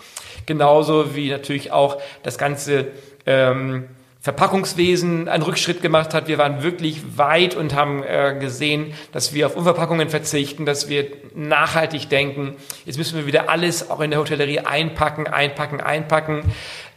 genauso 0.46 1.16
wie 1.16 1.30
natürlich 1.30 1.72
auch 1.72 1.98
das 2.24 2.38
ganze 2.38 2.88
ähm, 3.26 3.88
Verpackungswesen 4.22 5.28
einen 5.28 5.42
Rückschritt 5.42 5.82
gemacht 5.82 6.14
hat. 6.14 6.28
Wir 6.28 6.38
waren 6.38 6.62
wirklich 6.62 7.18
weit 7.18 7.56
und 7.56 7.74
haben 7.74 8.04
äh, 8.04 8.38
gesehen, 8.40 8.94
dass 9.12 9.34
wir 9.34 9.48
auf 9.48 9.56
Unverpackungen 9.56 10.10
verzichten, 10.10 10.68
dass 10.68 10.90
wir 10.90 11.08
nachhaltig 11.34 12.08
denken. 12.08 12.56
Jetzt 12.86 13.00
müssen 13.00 13.18
wir 13.18 13.26
wieder 13.26 13.50
alles 13.50 13.90
auch 13.90 14.00
in 14.00 14.12
der 14.12 14.20
Hotellerie 14.20 14.60
einpacken, 14.60 15.26
einpacken, 15.26 15.82
einpacken. 15.82 16.44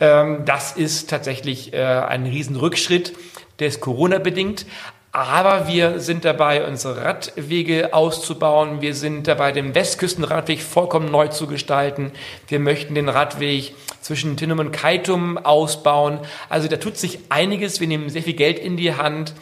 Ähm, 0.00 0.44
das 0.44 0.72
ist 0.72 1.08
tatsächlich 1.08 1.72
äh, 1.72 1.78
ein 1.82 2.26
Riesenrückschritt. 2.26 3.14
Der 3.58 3.68
ist 3.68 3.80
Corona-bedingt. 3.80 4.66
Aber 5.14 5.68
wir 5.68 6.00
sind 6.00 6.24
dabei, 6.24 6.66
unsere 6.66 7.04
Radwege 7.04 7.94
auszubauen. 7.94 8.80
Wir 8.80 8.96
sind 8.96 9.28
dabei, 9.28 9.52
den 9.52 9.72
Westküstenradweg 9.72 10.60
vollkommen 10.60 11.08
neu 11.08 11.28
zu 11.28 11.46
gestalten. 11.46 12.10
Wir 12.48 12.58
möchten 12.58 12.96
den 12.96 13.08
Radweg 13.08 13.76
zwischen 14.00 14.36
Tinnum 14.36 14.58
und 14.58 14.72
Kaitum 14.72 15.38
ausbauen. 15.38 16.18
Also 16.48 16.66
da 16.66 16.78
tut 16.78 16.96
sich 16.96 17.20
einiges. 17.28 17.78
Wir 17.78 17.86
nehmen 17.86 18.08
sehr 18.10 18.24
viel 18.24 18.32
Geld 18.32 18.58
in 18.58 18.76
die 18.76 18.96
Hand. 18.96 19.34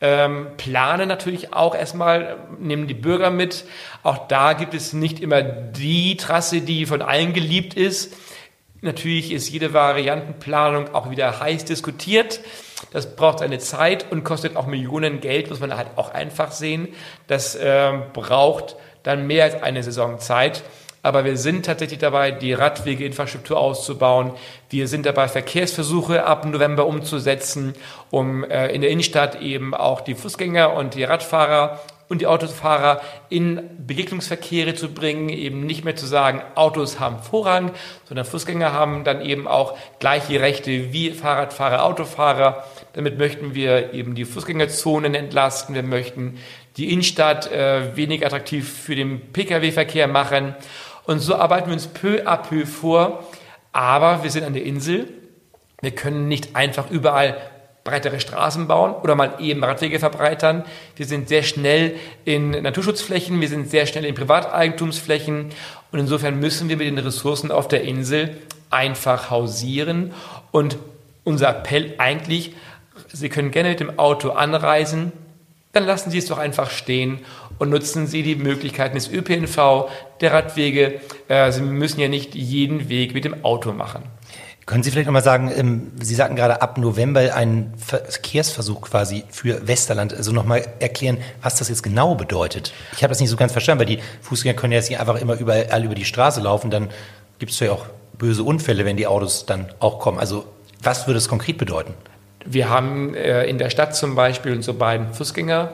Ähm, 0.00 0.46
planen 0.56 1.08
natürlich 1.08 1.52
auch 1.52 1.74
erstmal, 1.74 2.38
nehmen 2.58 2.86
die 2.86 2.94
Bürger 2.94 3.28
mit. 3.28 3.66
Auch 4.02 4.28
da 4.28 4.54
gibt 4.54 4.72
es 4.72 4.94
nicht 4.94 5.20
immer 5.20 5.42
die 5.42 6.16
Trasse, 6.16 6.62
die 6.62 6.86
von 6.86 7.02
allen 7.02 7.34
geliebt 7.34 7.74
ist. 7.74 8.14
Natürlich 8.80 9.32
ist 9.32 9.50
jede 9.50 9.74
Variantenplanung 9.74 10.94
auch 10.94 11.10
wieder 11.10 11.38
heiß 11.38 11.66
diskutiert. 11.66 12.40
Das 12.92 13.16
braucht 13.16 13.42
eine 13.42 13.58
Zeit 13.58 14.10
und 14.10 14.24
kostet 14.24 14.56
auch 14.56 14.66
Millionen 14.66 15.20
Geld, 15.20 15.50
muss 15.50 15.60
man 15.60 15.76
halt 15.76 15.88
auch 15.96 16.12
einfach 16.12 16.52
sehen. 16.52 16.88
Das 17.26 17.54
äh, 17.54 17.92
braucht 18.12 18.76
dann 19.02 19.26
mehr 19.26 19.44
als 19.44 19.62
eine 19.62 19.82
Saison 19.82 20.18
Zeit. 20.18 20.62
Aber 21.02 21.24
wir 21.24 21.36
sind 21.36 21.64
tatsächlich 21.64 22.00
dabei, 22.00 22.32
die 22.32 22.52
Radwegeinfrastruktur 22.52 23.56
auszubauen. 23.56 24.32
Wir 24.68 24.88
sind 24.88 25.06
dabei, 25.06 25.28
Verkehrsversuche 25.28 26.24
ab 26.24 26.44
November 26.44 26.86
umzusetzen, 26.86 27.74
um 28.10 28.44
äh, 28.44 28.68
in 28.68 28.80
der 28.80 28.90
Innenstadt 28.90 29.40
eben 29.40 29.74
auch 29.74 30.00
die 30.00 30.14
Fußgänger 30.14 30.72
und 30.74 30.94
die 30.94 31.04
Radfahrer 31.04 31.80
und 32.08 32.20
die 32.20 32.26
Autofahrer 32.26 33.00
in 33.28 33.68
Begegnungsverkehre 33.86 34.74
zu 34.74 34.88
bringen, 34.88 35.28
eben 35.28 35.66
nicht 35.66 35.84
mehr 35.84 35.96
zu 35.96 36.06
sagen, 36.06 36.42
Autos 36.54 36.98
haben 36.98 37.18
Vorrang, 37.22 37.72
sondern 38.06 38.24
Fußgänger 38.24 38.72
haben 38.72 39.04
dann 39.04 39.20
eben 39.20 39.46
auch 39.46 39.76
gleiche 39.98 40.40
Rechte 40.40 40.92
wie 40.92 41.10
Fahrradfahrer, 41.10 41.84
Autofahrer. 41.84 42.64
Damit 42.94 43.18
möchten 43.18 43.54
wir 43.54 43.92
eben 43.92 44.14
die 44.14 44.24
Fußgängerzonen 44.24 45.14
entlasten, 45.14 45.74
wir 45.74 45.82
möchten 45.82 46.38
die 46.76 46.92
Innenstadt 46.92 47.50
äh, 47.50 47.96
wenig 47.96 48.24
attraktiv 48.24 48.70
für 48.70 48.94
den 48.94 49.32
Pkw-Verkehr 49.32 50.06
machen. 50.06 50.54
Und 51.04 51.20
so 51.20 51.34
arbeiten 51.34 51.68
wir 51.68 51.74
uns 51.74 51.88
peu 51.88 52.26
à 52.26 52.36
peu 52.36 52.66
vor. 52.66 53.24
Aber 53.72 54.22
wir 54.22 54.30
sind 54.30 54.44
an 54.44 54.54
der 54.54 54.64
Insel. 54.64 55.08
Wir 55.80 55.90
können 55.90 56.28
nicht 56.28 56.54
einfach 56.54 56.90
überall 56.90 57.36
breitere 57.88 58.20
Straßen 58.20 58.66
bauen 58.68 58.92
oder 59.02 59.14
mal 59.14 59.34
eben 59.40 59.64
Radwege 59.64 59.98
verbreitern. 59.98 60.64
Wir 60.96 61.06
sind 61.06 61.28
sehr 61.28 61.42
schnell 61.42 61.94
in 62.24 62.50
Naturschutzflächen, 62.50 63.40
wir 63.40 63.48
sind 63.48 63.70
sehr 63.70 63.86
schnell 63.86 64.04
in 64.04 64.14
Privateigentumsflächen 64.14 65.50
und 65.90 65.98
insofern 65.98 66.38
müssen 66.38 66.68
wir 66.68 66.76
mit 66.76 66.86
den 66.86 66.98
Ressourcen 66.98 67.50
auf 67.50 67.66
der 67.66 67.82
Insel 67.82 68.36
einfach 68.70 69.30
hausieren 69.30 70.12
und 70.50 70.76
unser 71.24 71.48
Appell 71.48 71.94
eigentlich, 71.98 72.54
Sie 73.10 73.28
können 73.28 73.52
gerne 73.52 73.70
mit 73.70 73.80
dem 73.80 73.98
Auto 73.98 74.30
anreisen, 74.30 75.12
dann 75.72 75.84
lassen 75.84 76.10
Sie 76.10 76.18
es 76.18 76.26
doch 76.26 76.38
einfach 76.38 76.70
stehen 76.70 77.20
und 77.58 77.70
nutzen 77.70 78.06
Sie 78.06 78.22
die 78.22 78.34
Möglichkeiten 78.34 78.96
des 78.96 79.10
ÖPNV, 79.10 79.88
der 80.20 80.32
Radwege. 80.32 81.00
Äh, 81.28 81.52
Sie 81.52 81.62
müssen 81.62 82.00
ja 82.00 82.08
nicht 82.08 82.34
jeden 82.34 82.88
Weg 82.88 83.14
mit 83.14 83.24
dem 83.24 83.44
Auto 83.44 83.72
machen. 83.72 84.02
Können 84.68 84.82
Sie 84.82 84.90
vielleicht 84.90 85.06
nochmal 85.06 85.24
sagen, 85.24 85.50
ähm, 85.56 85.92
Sie 85.98 86.14
sagten 86.14 86.36
gerade 86.36 86.60
ab 86.60 86.76
November 86.76 87.34
einen 87.34 87.72
Verkehrsversuch 87.78 88.82
quasi 88.82 89.24
für 89.30 89.66
Westerland, 89.66 90.12
also 90.12 90.30
nochmal 90.30 90.62
erklären, 90.78 91.16
was 91.40 91.56
das 91.56 91.70
jetzt 91.70 91.82
genau 91.82 92.14
bedeutet. 92.14 92.74
Ich 92.92 93.02
habe 93.02 93.08
das 93.10 93.18
nicht 93.18 93.30
so 93.30 93.36
ganz 93.36 93.52
verstanden, 93.52 93.78
weil 93.78 93.96
die 93.96 94.02
Fußgänger 94.20 94.54
können 94.54 94.74
ja 94.74 94.80
jetzt 94.80 94.90
nicht 94.90 95.00
einfach 95.00 95.18
immer 95.18 95.38
überall 95.38 95.82
über 95.82 95.94
die 95.94 96.04
Straße 96.04 96.42
laufen, 96.42 96.70
dann 96.70 96.90
gibt 97.38 97.52
es 97.52 97.60
ja 97.60 97.72
auch 97.72 97.86
böse 98.18 98.42
Unfälle, 98.42 98.84
wenn 98.84 98.98
die 98.98 99.06
Autos 99.06 99.46
dann 99.46 99.70
auch 99.80 100.00
kommen. 100.00 100.18
Also 100.18 100.44
was 100.82 101.06
würde 101.06 101.16
es 101.16 101.28
konkret 101.28 101.56
bedeuten? 101.56 101.94
Wir 102.44 102.68
haben 102.68 103.14
äh, 103.14 103.46
in 103.46 103.56
der 103.56 103.70
Stadt 103.70 103.96
zum 103.96 104.16
Beispiel 104.16 104.52
unsere 104.52 104.76
beiden 104.76 105.14
Fußgänger 105.14 105.72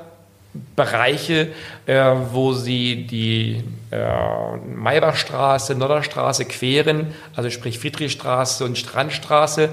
Bereiche, 0.77 1.49
äh, 1.87 2.13
wo 2.33 2.53
sie 2.53 3.07
die 3.07 3.65
äh, 3.91 4.57
Maybachstraße, 4.57 5.75
Nodderstraße 5.75 6.45
queren, 6.45 7.15
also 7.35 7.51
sprich 7.51 7.79
Friedrichstraße 7.79 8.65
und 8.65 8.79
Strandstraße. 8.79 9.71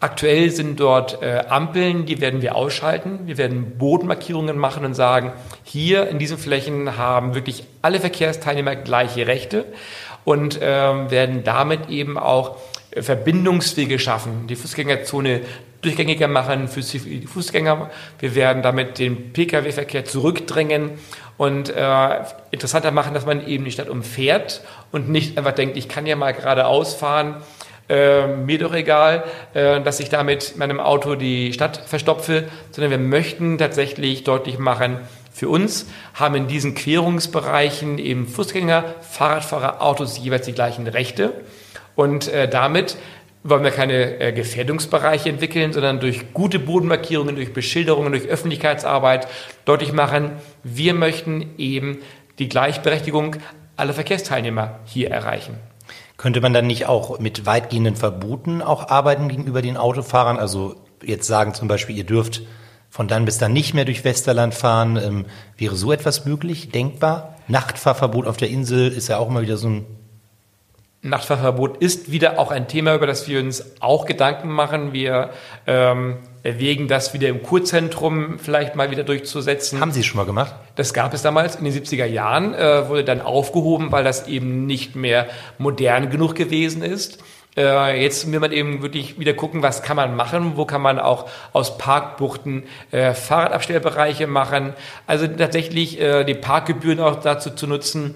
Aktuell 0.00 0.50
sind 0.50 0.78
dort 0.78 1.22
äh, 1.22 1.44
Ampeln, 1.48 2.06
die 2.06 2.20
werden 2.20 2.40
wir 2.40 2.54
ausschalten. 2.54 3.20
Wir 3.24 3.36
werden 3.36 3.78
Bodenmarkierungen 3.78 4.56
machen 4.56 4.84
und 4.84 4.94
sagen, 4.94 5.32
hier 5.64 6.08
in 6.08 6.18
diesen 6.18 6.38
Flächen 6.38 6.96
haben 6.96 7.34
wirklich 7.34 7.64
alle 7.82 7.98
Verkehrsteilnehmer 7.98 8.76
gleiche 8.76 9.26
Rechte 9.26 9.64
und 10.24 10.60
äh, 10.60 11.10
werden 11.10 11.42
damit 11.42 11.88
eben 11.88 12.18
auch 12.18 12.58
Verbindungswege 12.96 13.98
schaffen, 13.98 14.46
die 14.46 14.56
Fußgängerzone 14.56 15.42
durchgängiger 15.82 16.28
machen 16.28 16.68
für 16.68 16.80
die 16.80 17.26
Fußgänger. 17.26 17.90
Wir 18.18 18.34
werden 18.34 18.62
damit 18.62 18.98
den 18.98 19.32
Pkw-Verkehr 19.32 20.04
zurückdrängen 20.04 20.92
und 21.36 21.70
äh, 21.70 22.24
interessanter 22.50 22.90
machen, 22.90 23.14
dass 23.14 23.26
man 23.26 23.46
eben 23.46 23.64
die 23.64 23.70
Stadt 23.70 23.88
umfährt 23.88 24.62
und 24.90 25.08
nicht 25.08 25.38
einfach 25.38 25.52
denkt, 25.52 25.76
ich 25.76 25.88
kann 25.88 26.06
ja 26.06 26.16
mal 26.16 26.32
geradeaus 26.32 26.94
fahren, 26.94 27.36
äh, 27.88 28.26
mir 28.26 28.58
doch 28.58 28.74
egal, 28.74 29.24
äh, 29.54 29.80
dass 29.80 30.00
ich 30.00 30.08
damit 30.08 30.56
meinem 30.56 30.80
Auto 30.80 31.14
die 31.14 31.52
Stadt 31.52 31.76
verstopfe, 31.86 32.48
sondern 32.72 32.90
wir 32.90 32.98
möchten 32.98 33.56
tatsächlich 33.56 34.24
deutlich 34.24 34.58
machen, 34.58 34.98
für 35.32 35.48
uns 35.48 35.86
haben 36.14 36.34
in 36.34 36.48
diesen 36.48 36.74
Querungsbereichen 36.74 37.98
eben 37.98 38.26
Fußgänger, 38.26 38.96
Fahrradfahrer, 39.08 39.80
Autos 39.80 40.18
jeweils 40.18 40.46
die 40.46 40.52
gleichen 40.52 40.88
Rechte 40.88 41.32
und 41.98 42.28
äh, 42.28 42.48
damit 42.48 42.96
wollen 43.42 43.64
wir 43.64 43.72
keine 43.72 44.20
äh, 44.20 44.32
Gefährdungsbereiche 44.32 45.28
entwickeln, 45.30 45.72
sondern 45.72 45.98
durch 45.98 46.32
gute 46.32 46.60
Bodenmarkierungen, 46.60 47.34
durch 47.34 47.52
Beschilderungen, 47.52 48.12
durch 48.12 48.28
Öffentlichkeitsarbeit 48.28 49.26
deutlich 49.64 49.92
machen, 49.92 50.30
wir 50.62 50.94
möchten 50.94 51.54
eben 51.58 51.98
die 52.38 52.48
Gleichberechtigung 52.48 53.34
aller 53.74 53.94
Verkehrsteilnehmer 53.94 54.78
hier 54.84 55.10
erreichen. 55.10 55.56
Könnte 56.16 56.40
man 56.40 56.52
dann 56.52 56.68
nicht 56.68 56.86
auch 56.86 57.18
mit 57.18 57.46
weitgehenden 57.46 57.96
Verboten 57.96 58.62
auch 58.62 58.90
arbeiten 58.90 59.26
gegenüber 59.26 59.60
den 59.60 59.76
Autofahrern? 59.76 60.38
Also 60.38 60.76
jetzt 61.02 61.26
sagen 61.26 61.52
zum 61.52 61.66
Beispiel, 61.66 61.96
ihr 61.96 62.06
dürft 62.06 62.42
von 62.90 63.08
dann 63.08 63.24
bis 63.24 63.38
dann 63.38 63.52
nicht 63.52 63.74
mehr 63.74 63.84
durch 63.84 64.04
Westerland 64.04 64.54
fahren. 64.54 64.96
Ähm, 65.02 65.24
wäre 65.56 65.74
so 65.74 65.90
etwas 65.90 66.26
möglich, 66.26 66.70
denkbar? 66.70 67.34
Nachtfahrverbot 67.48 68.28
auf 68.28 68.36
der 68.36 68.50
Insel 68.50 68.86
ist 68.92 69.08
ja 69.08 69.18
auch 69.18 69.28
immer 69.28 69.42
wieder 69.42 69.56
so 69.56 69.68
ein 69.68 69.97
Nachtfahrverbot 71.02 71.76
ist 71.76 72.10
wieder 72.10 72.40
auch 72.40 72.50
ein 72.50 72.66
Thema, 72.66 72.94
über 72.94 73.06
das 73.06 73.28
wir 73.28 73.38
uns 73.38 73.64
auch 73.78 74.04
Gedanken 74.04 74.50
machen. 74.50 74.92
Wir 74.92 75.30
ähm, 75.66 76.16
erwägen 76.42 76.88
das 76.88 77.14
wieder 77.14 77.28
im 77.28 77.42
Kurzentrum 77.42 78.40
vielleicht 78.40 78.74
mal 78.74 78.90
wieder 78.90 79.04
durchzusetzen. 79.04 79.80
Haben 79.80 79.92
Sie 79.92 80.00
es 80.00 80.06
schon 80.06 80.16
mal 80.16 80.26
gemacht? 80.26 80.54
Das 80.74 80.92
gab 80.92 81.14
es 81.14 81.22
damals 81.22 81.54
in 81.54 81.64
den 81.64 81.72
70er 81.72 82.04
Jahren, 82.04 82.52
äh, 82.52 82.88
wurde 82.88 83.04
dann 83.04 83.20
aufgehoben, 83.20 83.92
weil 83.92 84.02
das 84.02 84.26
eben 84.26 84.66
nicht 84.66 84.96
mehr 84.96 85.28
modern 85.58 86.10
genug 86.10 86.34
gewesen 86.34 86.82
ist. 86.82 87.22
Äh, 87.56 88.02
jetzt 88.02 88.30
will 88.30 88.40
man 88.40 88.52
eben 88.52 88.82
wirklich 88.82 89.18
wieder 89.18 89.34
gucken, 89.34 89.62
was 89.62 89.82
kann 89.82 89.96
man 89.96 90.14
machen, 90.14 90.52
wo 90.56 90.64
kann 90.64 90.82
man 90.82 90.98
auch 90.98 91.28
aus 91.52 91.78
Parkbuchten 91.78 92.64
äh, 92.90 93.14
Fahrradabstellbereiche 93.14 94.26
machen. 94.26 94.74
Also 95.06 95.26
tatsächlich 95.26 96.00
äh, 96.00 96.24
die 96.24 96.34
Parkgebühren 96.34 97.00
auch 97.00 97.16
dazu 97.16 97.50
zu 97.50 97.66
nutzen, 97.66 98.14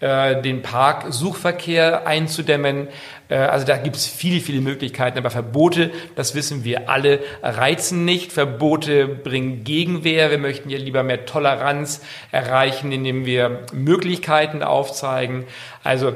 den 0.00 0.62
Parksuchverkehr 0.62 2.06
einzudämmen. 2.06 2.88
Äh, 3.28 3.36
also 3.36 3.66
da 3.66 3.76
gibt 3.76 3.96
es 3.96 4.06
viele, 4.06 4.40
viele 4.40 4.60
Möglichkeiten. 4.60 5.18
Aber 5.18 5.30
Verbote, 5.30 5.90
das 6.16 6.34
wissen 6.34 6.64
wir 6.64 6.88
alle, 6.90 7.20
reizen 7.42 8.04
nicht. 8.04 8.32
Verbote 8.32 9.06
bringen 9.06 9.64
Gegenwehr. 9.64 10.30
Wir 10.30 10.38
möchten 10.38 10.70
ja 10.70 10.78
lieber 10.78 11.02
mehr 11.02 11.26
Toleranz 11.26 12.02
erreichen, 12.32 12.92
indem 12.92 13.26
wir 13.26 13.62
Möglichkeiten 13.72 14.62
aufzeigen. 14.62 15.44
Also 15.82 16.14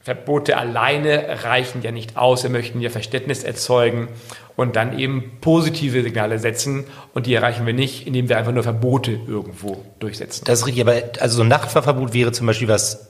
Verbote 0.00 0.56
alleine 0.56 1.42
reichen 1.42 1.82
ja 1.82 1.90
nicht 1.90 2.16
aus. 2.16 2.44
Wir 2.44 2.50
möchten 2.50 2.80
ja 2.80 2.90
Verständnis 2.90 3.42
erzeugen 3.42 4.08
und 4.54 4.76
dann 4.76 4.98
eben 4.98 5.32
positive 5.40 6.02
Signale 6.02 6.38
setzen. 6.38 6.84
Und 7.12 7.26
die 7.26 7.34
erreichen 7.34 7.66
wir 7.66 7.74
nicht, 7.74 8.06
indem 8.06 8.28
wir 8.28 8.38
einfach 8.38 8.52
nur 8.52 8.62
Verbote 8.62 9.18
irgendwo 9.26 9.84
durchsetzen. 9.98 10.44
Das 10.44 10.60
ist 10.60 10.66
richtig, 10.66 10.86
aber 10.86 11.02
also 11.20 11.38
so 11.38 11.42
ein 11.42 11.48
Nachtfahrverbot 11.48 12.14
wäre 12.14 12.30
zum 12.30 12.46
Beispiel 12.46 12.68
was, 12.68 13.08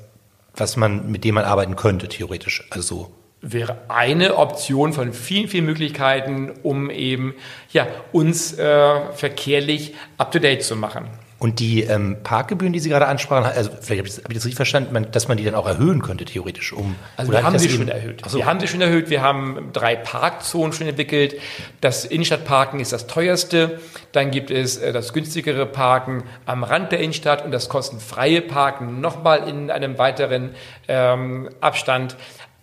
was 0.57 0.77
man, 0.77 1.11
mit 1.11 1.25
dem 1.25 1.35
man 1.35 1.45
arbeiten 1.45 1.77
könnte, 1.77 2.09
theoretisch. 2.09 2.67
Also 2.71 3.13
wäre 3.43 3.79
eine 3.89 4.37
Option 4.37 4.93
von 4.93 5.13
vielen, 5.13 5.49
vielen 5.49 5.67
Möglichkeiten, 5.67 6.53
um 6.63 6.91
eben 6.91 7.35
ja, 7.73 7.87
uns 8.13 8.59
äh, 8.59 9.13
verkehrlich 9.13 9.95
up-to-date 10.19 10.63
zu 10.63 10.77
machen. 10.77 11.09
Und 11.38 11.61
die 11.61 11.83
ähm, 11.83 12.16
Parkgebühren, 12.23 12.73
die 12.73 12.81
Sie 12.81 12.88
gerade 12.88 13.07
ansprachen, 13.07 13.45
also 13.55 13.71
vielleicht 13.81 13.99
habe 13.99 14.09
ich, 14.09 14.14
das, 14.14 14.25
hab 14.25 14.31
ich 14.31 14.37
das 14.38 14.47
richtig 14.47 14.57
verstanden, 14.57 14.95
man, 14.95 15.11
dass 15.11 15.28
man 15.28 15.37
die 15.37 15.45
dann 15.45 15.55
auch 15.55 15.66
erhöhen 15.66 16.00
könnte, 16.00 16.25
theoretisch. 16.25 16.73
Um, 16.73 16.97
also 17.19 17.31
wir 17.31 17.43
haben 17.43 17.59
sie 17.59 17.69
schon 17.69 17.88
erhöht. 17.88 18.23
So. 18.26 18.38
Wir 18.38 18.47
haben 18.47 18.59
sie 18.59 18.66
schon 18.66 18.81
erhöht. 18.81 19.11
Wir 19.11 19.21
haben 19.21 19.69
drei 19.75 19.97
Parkzonen 19.97 20.73
schon 20.73 20.87
entwickelt. 20.87 21.37
Das 21.83 22.07
Innenstadtparken 22.07 22.81
ist 22.81 22.95
das 22.95 23.07
teuerste. 23.07 23.81
Dann 24.12 24.31
gibt 24.31 24.50
es 24.50 24.78
äh, 24.78 24.95
das 24.95 25.12
günstigere 25.12 25.66
Parken 25.66 26.25
am 26.47 26.64
Rand 26.64 26.90
der 26.90 27.00
Innenstadt 27.00 27.45
und 27.45 27.50
das 27.50 27.69
kostenfreie 27.69 28.40
Parken 28.40 29.02
nochmal 29.02 29.47
in 29.47 29.71
einem 29.71 29.99
weiteren 29.99 30.55
ähm, 30.88 31.50
Abstand 31.61 32.16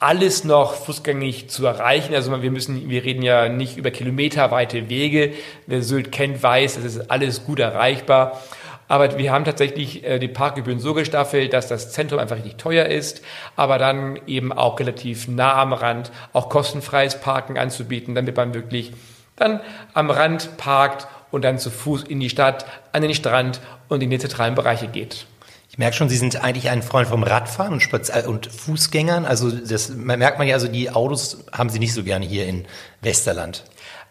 alles 0.04 0.44
noch 0.44 0.74
fußgängig 0.74 1.50
zu 1.50 1.66
erreichen. 1.66 2.14
Also 2.14 2.42
wir 2.42 2.52
müssen, 2.52 2.90
wir 2.90 3.06
reden 3.06 3.22
ja 3.22 3.48
nicht 3.48 3.78
über 3.78 3.90
kilometerweite 3.90 4.90
Wege. 4.90 5.34
Wer 5.66 5.82
Sylt 5.82 6.12
kennt, 6.12 6.44
weiß, 6.44 6.76
das 6.76 6.84
ist 6.84 7.12
alles 7.12 7.46
gut 7.46 7.60
erreichbar. 7.60 8.42
Aber 8.88 9.18
wir 9.18 9.32
haben 9.32 9.46
tatsächlich 9.46 10.04
äh, 10.04 10.20
die 10.20 10.28
Parkgebühren 10.28 10.80
so 10.80 10.94
gestaffelt, 10.94 11.54
dass 11.54 11.68
das 11.68 11.92
Zentrum 11.92 12.20
einfach 12.20 12.38
richtig 12.38 12.58
teuer 12.58 12.86
ist, 12.86 13.22
aber 13.56 13.78
dann 13.78 14.20
eben 14.28 14.52
auch 14.52 14.80
relativ 14.80 15.28
nah 15.28 15.56
am 15.56 15.74
Rand 15.74 16.12
auch 16.34 16.50
kostenfreies 16.50 17.20
Parken 17.20 17.58
anzubieten, 17.58 18.16
damit 18.16 18.36
man 18.36 18.54
wirklich 18.54 18.94
dann 19.36 19.62
am 19.94 20.10
Rand 20.10 20.58
parkt 20.58 21.08
und 21.32 21.44
dann 21.44 21.58
zu 21.58 21.72
Fuß 21.72 22.04
in 22.04 22.20
die 22.20 22.30
Stadt, 22.30 22.66
an 22.92 23.02
den 23.02 23.14
Strand 23.16 23.60
und 23.88 24.04
in 24.04 24.10
die 24.10 24.20
zentralen 24.20 24.56
Bereiche 24.56 24.88
geht. 24.88 25.26
Ich 25.74 25.80
merke 25.80 25.96
schon, 25.96 26.08
Sie 26.08 26.18
sind 26.18 26.44
eigentlich 26.44 26.70
ein 26.70 26.84
Freund 26.84 27.08
vom 27.08 27.24
Radfahren 27.24 27.74
und, 27.74 27.82
Spaz 27.82 28.12
und 28.28 28.46
Fußgängern. 28.46 29.26
Also 29.26 29.50
das 29.50 29.90
merkt 29.90 30.38
man 30.38 30.48
ja, 30.48 30.54
also 30.54 30.68
die 30.68 30.92
Autos 30.92 31.46
haben 31.52 31.70
Sie 31.70 31.80
nicht 31.80 31.96
so 31.96 32.04
gerne 32.04 32.28
hier 32.28 32.46
in 32.46 32.66
Westerland. 33.02 33.64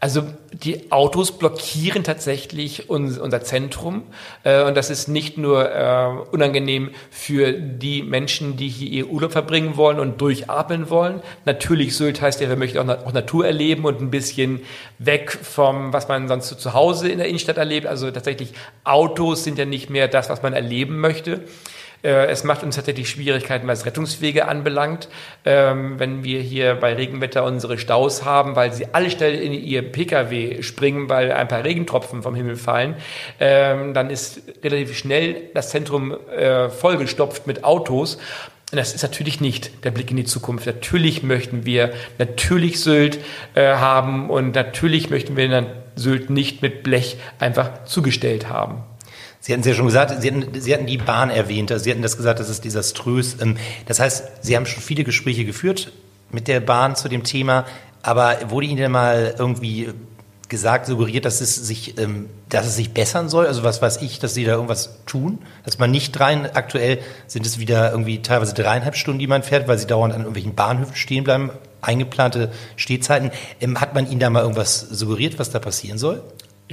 Also 0.03 0.25
die 0.53 0.91
Autos 0.91 1.39
blockieren 1.39 2.03
tatsächlich 2.03 2.91
unser 2.91 3.43
Zentrum 3.43 4.03
äh, 4.43 4.65
und 4.65 4.77
das 4.77 4.91
ist 4.91 5.07
nicht 5.07 5.39
nur 5.39 5.73
äh, 5.73 6.09
unangenehm 6.33 6.91
für 7.13 7.53
die 7.53 8.03
Menschen, 8.03 8.57
die 8.57 8.69
hier 8.69 8.91
ihr 8.91 9.07
Urlaub 9.07 9.31
verbringen 9.31 9.77
wollen 9.77 10.01
und 10.01 10.21
durchatmen 10.21 10.91
wollen. 10.91 11.23
Natürlich 11.45 11.97
Sylt 11.97 12.21
heißt 12.21 12.41
ja, 12.41 12.49
wir 12.49 12.57
möchten 12.57 12.79
auch, 12.79 13.13
Natur 13.13 13.47
erleben 13.47 13.85
und 13.85 14.01
ein 14.01 14.11
bisschen 14.11 14.63
weg 14.99 15.31
vom, 15.31 15.93
was 15.93 16.09
man 16.09 16.27
sonst 16.27 16.49
zu 16.49 16.75
Hause 16.75 17.09
in 17.09 17.19
der 17.19 17.29
Innenstadt 17.29 17.57
erlebt. 17.57 17.87
Also 17.87 18.11
tatsächlich 18.11 18.55
Autos 18.83 19.45
sind 19.45 19.57
ja 19.57 19.67
nicht 19.67 19.89
mehr 19.89 20.09
das, 20.09 20.29
was 20.29 20.43
man 20.43 20.53
erleben 20.53 20.99
möchte. 20.99 21.45
Äh, 22.03 22.27
es 22.27 22.45
macht 22.45 22.63
uns 22.63 22.77
tatsächlich 22.77 23.09
Schwierigkeiten, 23.09 23.67
was 23.67 23.87
Rettungswege 23.87 24.49
anbelangt. 24.49 25.09
Ähm, 25.45 25.99
wenn 25.99 26.25
wir 26.25 26.41
hier 26.41 26.75
bei 26.75 26.95
Regenwetter 26.95 27.45
unsere 27.45 27.79
Staus 27.79 28.25
haben, 28.25 28.57
weil 28.57 28.73
sie 28.73 28.87
alle 28.93 29.11
schnell 29.11 29.35
in 29.35 29.53
ihr 29.53 29.83
Pkw 29.83 30.63
springen, 30.63 31.09
weil 31.09 31.33
ein 31.33 31.49
paar 31.49 31.65
Regentropfen 31.65 32.23
vom 32.23 32.35
Himmel 32.35 32.57
fallen, 32.57 32.97
ähm, 33.41 33.95
dann 33.95 34.11
ist 34.11 34.43
relativ 34.65 34.97
schnell 34.97 35.51
das 35.55 35.71
Zentrum 35.71 36.17
äh, 36.29 36.69
vollgestopft 36.69 37.47
mit 37.47 37.65
Autos. 37.65 38.19
Und 38.73 38.79
das 38.79 38.95
ist 38.95 39.03
natürlich 39.03 39.41
nicht 39.41 39.85
der 39.85 39.91
Blick 39.91 40.11
in 40.11 40.17
die 40.17 40.25
Zukunft. 40.25 40.67
Natürlich 40.67 41.23
möchten 41.23 41.67
wir 41.67 41.93
natürlich 42.19 42.81
Sylt 42.81 43.19
äh, 43.55 43.75
haben 43.75 44.31
und 44.31 44.55
natürlich 44.55 45.11
möchten 45.11 45.37
wir 45.37 45.67
Sylt 45.95 46.31
nicht 46.31 46.63
mit 46.63 46.83
Blech 46.83 47.19
einfach 47.39 47.85
zugestellt 47.85 48.49
haben. 48.49 48.83
Sie 49.43 49.53
hatten 49.53 49.63
es 49.63 49.67
ja 49.67 49.75
schon 49.75 49.87
gesagt, 49.87 50.23
Sie 50.23 50.31
hatten, 50.31 50.61
Sie 50.61 50.73
hatten 50.73 50.87
die 50.87 50.99
Bahn 50.99 51.29
erwähnt, 51.29 51.73
also 51.73 51.83
Sie 51.83 51.91
hatten 51.91 52.01
das 52.01 52.17
gesagt, 52.17 52.39
das 52.39 52.49
ist 52.49 52.65
desaströs. 52.65 53.37
Ähm, 53.41 53.57
das 53.87 53.99
heißt, 53.99 54.25
Sie 54.41 54.57
haben 54.57 54.67
schon 54.67 54.83
viele 54.83 55.03
Gespräche 55.03 55.45
geführt 55.45 55.91
mit 56.31 56.47
der 56.47 56.61
Bahn 56.61 56.95
zu 56.95 57.09
dem 57.09 57.25
Thema, 57.25 57.67
aber 58.03 58.39
wurde 58.51 58.69
Ihnen 58.69 58.77
denn 58.77 58.93
mal 58.93 59.35
irgendwie 59.37 59.89
gesagt, 60.49 60.87
suggeriert, 60.87 61.25
dass 61.25 61.41
es 61.41 61.57
sich, 61.57 61.99
ähm, 61.99 62.29
dass 62.51 62.67
es 62.67 62.77
sich 62.77 62.95
bessern 62.95 63.29
soll? 63.29 63.49
Also 63.49 63.65
was 63.65 63.83
weiß 63.83 64.01
ich, 64.03 64.21
dass 64.21 64.35
Sie 64.35 64.45
da 64.45 64.53
irgendwas 64.53 65.05
tun? 65.07 65.41
Dass 65.65 65.81
man 65.81 65.91
nicht 65.91 66.21
rein, 66.21 66.49
aktuell 66.55 67.01
sind 67.27 67.45
es 67.45 67.59
wieder 67.59 67.91
irgendwie 67.91 68.23
teilweise 68.23 68.55
dreieinhalb 68.55 68.95
Stunden, 68.95 69.19
die 69.19 69.27
man 69.27 69.43
fährt, 69.43 69.67
weil 69.67 69.79
Sie 69.79 69.89
dauernd 69.89 70.15
an 70.15 70.21
irgendwelchen 70.21 70.55
Bahnhöfen 70.55 70.95
stehen 70.95 71.25
bleiben, 71.25 71.51
eingeplante 71.81 72.53
Stehzeiten. 72.77 73.33
Ähm, 73.61 73.81
hat 73.81 73.93
man 73.95 74.09
Ihnen 74.09 74.21
da 74.21 74.31
mal 74.31 74.43
irgendwas 74.43 74.79
suggeriert, 74.79 75.41
was 75.41 75.51
da 75.51 75.59
passieren 75.59 75.99
soll? 75.99 76.23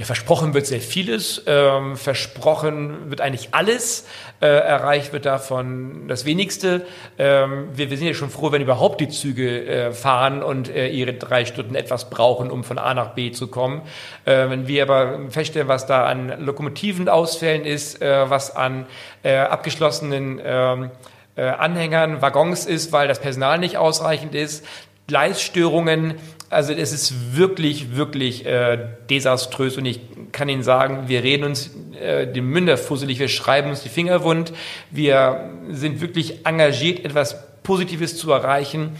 Ja, 0.00 0.06
versprochen 0.06 0.54
wird 0.54 0.64
sehr 0.64 0.80
vieles. 0.80 1.42
Ähm, 1.46 1.94
versprochen 1.94 3.10
wird 3.10 3.20
eigentlich 3.20 3.50
alles. 3.52 4.06
Äh, 4.40 4.46
erreicht 4.46 5.12
wird 5.12 5.26
davon 5.26 6.08
das 6.08 6.24
Wenigste. 6.24 6.86
Ähm, 7.18 7.68
wir, 7.74 7.90
wir, 7.90 7.98
sind 7.98 8.06
ja 8.06 8.14
schon 8.14 8.30
froh, 8.30 8.50
wenn 8.50 8.62
überhaupt 8.62 9.02
die 9.02 9.10
Züge 9.10 9.66
äh, 9.66 9.92
fahren 9.92 10.42
und 10.42 10.70
äh, 10.70 10.88
ihre 10.88 11.12
drei 11.12 11.44
Stunden 11.44 11.74
etwas 11.74 12.08
brauchen, 12.08 12.50
um 12.50 12.64
von 12.64 12.78
A 12.78 12.94
nach 12.94 13.08
B 13.08 13.30
zu 13.30 13.48
kommen. 13.48 13.82
Äh, 14.24 14.48
wenn 14.48 14.66
wir 14.66 14.84
aber 14.84 15.28
feststellen, 15.28 15.68
was 15.68 15.84
da 15.84 16.06
an 16.06 16.46
Lokomotiven 16.46 17.10
ausfällen 17.10 17.66
ist, 17.66 18.00
äh, 18.00 18.30
was 18.30 18.56
an 18.56 18.86
äh, 19.22 19.36
abgeschlossenen 19.36 20.40
ähm, 20.42 20.90
Anhängern, 21.36 22.22
Waggons 22.22 22.64
ist, 22.64 22.90
weil 22.92 23.06
das 23.06 23.20
Personal 23.20 23.58
nicht 23.58 23.76
ausreichend 23.76 24.34
ist, 24.34 24.64
Gleisstörungen, 25.08 26.14
also 26.50 26.72
es 26.72 26.92
ist 26.92 27.36
wirklich, 27.36 27.96
wirklich 27.96 28.44
äh, 28.44 28.76
desaströs 29.08 29.76
und 29.76 29.86
ich 29.86 30.00
kann 30.32 30.48
Ihnen 30.48 30.64
sagen, 30.64 31.04
wir 31.06 31.22
reden 31.22 31.44
uns 31.44 31.70
äh, 32.00 32.26
den 32.26 32.44
Münder 32.46 32.76
fusselig, 32.76 33.20
wir 33.20 33.28
schreiben 33.28 33.70
uns 33.70 33.82
die 33.82 33.88
Finger 33.88 34.24
wund, 34.24 34.52
wir 34.90 35.48
sind 35.70 36.00
wirklich 36.00 36.44
engagiert, 36.44 37.04
etwas 37.04 37.36
Positives 37.62 38.16
zu 38.16 38.32
erreichen, 38.32 38.96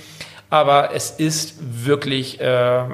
aber 0.49 0.91
es 0.95 1.11
ist 1.11 1.57
wirklich 1.85 2.41
äh, 2.41 2.85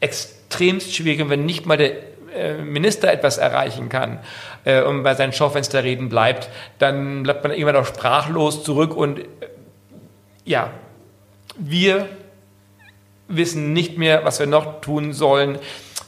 extremst 0.00 0.94
schwierig. 0.94 1.22
Und 1.22 1.30
wenn 1.30 1.46
nicht 1.46 1.64
mal 1.64 1.76
der 1.78 1.92
äh, 2.34 2.54
Minister 2.62 3.10
etwas 3.10 3.38
erreichen 3.38 3.88
kann 3.88 4.18
äh, 4.64 4.82
und 4.82 5.02
bei 5.02 5.14
seinen 5.14 5.32
Schaufensterreden 5.32 6.10
bleibt, 6.10 6.50
dann 6.78 7.22
bleibt 7.22 7.44
man 7.44 7.52
irgendwann 7.52 7.76
auch 7.76 7.86
sprachlos 7.86 8.62
zurück. 8.62 8.94
Und 8.94 9.20
äh, 9.20 9.24
ja, 10.44 10.70
wir 11.58 12.08
wissen 13.28 13.72
nicht 13.72 13.98
mehr, 13.98 14.24
was 14.24 14.40
wir 14.40 14.46
noch 14.46 14.80
tun 14.80 15.12
sollen. 15.12 15.58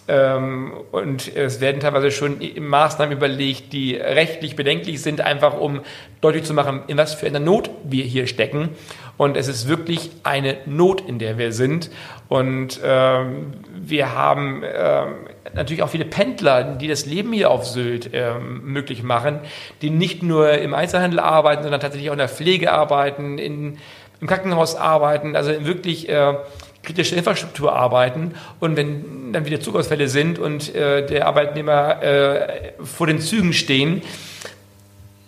Ähm, 0.09 0.73
und 0.91 1.37
es 1.37 1.61
werden 1.61 1.81
teilweise 1.81 2.11
schon 2.11 2.41
Maßnahmen 2.59 3.17
überlegt, 3.17 3.73
die 3.73 3.95
rechtlich 3.95 4.57
bedenklich 4.57 5.03
sind, 5.03 5.21
einfach 5.21 5.57
um 5.59 5.83
deutlich 6.21 6.45
zu 6.45 6.53
machen, 6.53 6.83
in 6.89 6.97
was 6.97 7.15
für 7.15 7.27
einer 7.27 7.39
Not 7.39 7.71
wir 7.85 8.05
hier 8.05 8.27
stecken. 8.27 8.71
Und 9.17 9.37
es 9.37 9.49
ist 9.49 9.69
wirklich 9.69 10.11
eine 10.25 10.57
Not, 10.67 11.03
in 11.07 11.19
der 11.19 11.39
wir 11.39 11.53
sind. 11.53 11.91
Und 12.29 12.81
ähm, 12.83 13.53
wir 13.73 14.15
haben 14.15 14.63
ähm, 14.65 15.15
natürlich 15.55 15.83
auch 15.83 15.91
viele 15.91 16.07
Pendler, 16.07 16.65
die 16.65 16.89
das 16.89 17.07
Leben 17.07 17.33
hier 17.33 17.51
auf 17.51 17.67
Sylt 17.67 18.11
ähm, 18.13 18.63
möglich 18.65 19.03
machen, 19.03 19.41
die 19.83 19.91
nicht 19.91 20.23
nur 20.23 20.53
im 20.53 20.75
Einzelhandel 20.75 21.21
arbeiten, 21.21 21.63
sondern 21.63 21.81
tatsächlich 21.81 22.11
auch 22.11 22.15
in 22.15 22.19
der 22.19 22.29
Pflege 22.29 22.73
arbeiten, 22.73 23.39
in, 23.39 23.79
im 24.21 24.27
Krankenhaus 24.27 24.75
arbeiten, 24.75 25.37
also 25.37 25.67
wirklich 25.67 26.09
äh, 26.09 26.35
kritische 26.83 27.15
Infrastruktur 27.15 27.73
arbeiten 27.73 28.35
und 28.59 28.77
wenn 28.77 29.33
dann 29.33 29.45
wieder 29.45 29.61
Zugausfälle 29.61 30.09
sind 30.09 30.39
und 30.39 30.75
äh, 30.75 31.07
der 31.07 31.27
Arbeitnehmer 31.27 32.03
äh, 32.03 32.73
vor 32.83 33.07
den 33.07 33.21
Zügen 33.21 33.53
stehen, 33.53 34.03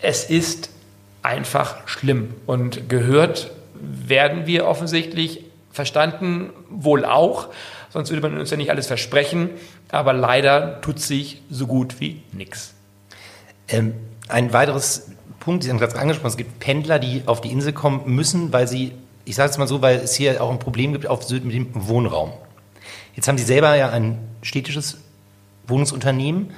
es 0.00 0.24
ist 0.24 0.70
einfach 1.22 1.86
schlimm 1.86 2.34
und 2.46 2.88
gehört 2.88 3.50
werden 3.74 4.46
wir 4.46 4.66
offensichtlich 4.66 5.44
verstanden 5.70 6.50
wohl 6.70 7.04
auch, 7.04 7.48
sonst 7.90 8.10
würde 8.10 8.22
man 8.28 8.38
uns 8.38 8.50
ja 8.50 8.56
nicht 8.56 8.70
alles 8.70 8.86
versprechen, 8.86 9.50
aber 9.90 10.12
leider 10.12 10.80
tut 10.80 11.00
sich 11.00 11.42
so 11.50 11.66
gut 11.66 12.00
wie 12.00 12.22
nichts. 12.32 12.74
Ähm, 13.68 13.94
ein 14.28 14.52
weiteres 14.52 15.10
Punkt, 15.40 15.64
Sie 15.64 15.70
haben 15.70 15.78
gerade 15.78 15.98
angesprochen, 15.98 16.28
es 16.28 16.36
gibt 16.36 16.60
Pendler, 16.60 16.98
die 16.98 17.22
auf 17.26 17.40
die 17.40 17.50
Insel 17.50 17.72
kommen 17.72 18.02
müssen, 18.06 18.52
weil 18.52 18.68
sie 18.68 18.92
ich 19.24 19.34
sage 19.34 19.50
es 19.50 19.58
mal 19.58 19.68
so, 19.68 19.82
weil 19.82 19.96
es 19.98 20.14
hier 20.14 20.42
auch 20.42 20.50
ein 20.50 20.58
Problem 20.58 20.92
gibt 20.92 21.06
auf 21.06 21.22
Sylt 21.22 21.44
mit 21.44 21.54
dem 21.54 21.68
Wohnraum. 21.74 22.32
Jetzt 23.14 23.28
haben 23.28 23.38
Sie 23.38 23.44
selber 23.44 23.76
ja 23.76 23.90
ein 23.90 24.18
städtisches 24.42 24.98
Wohnungsunternehmen. 25.66 26.50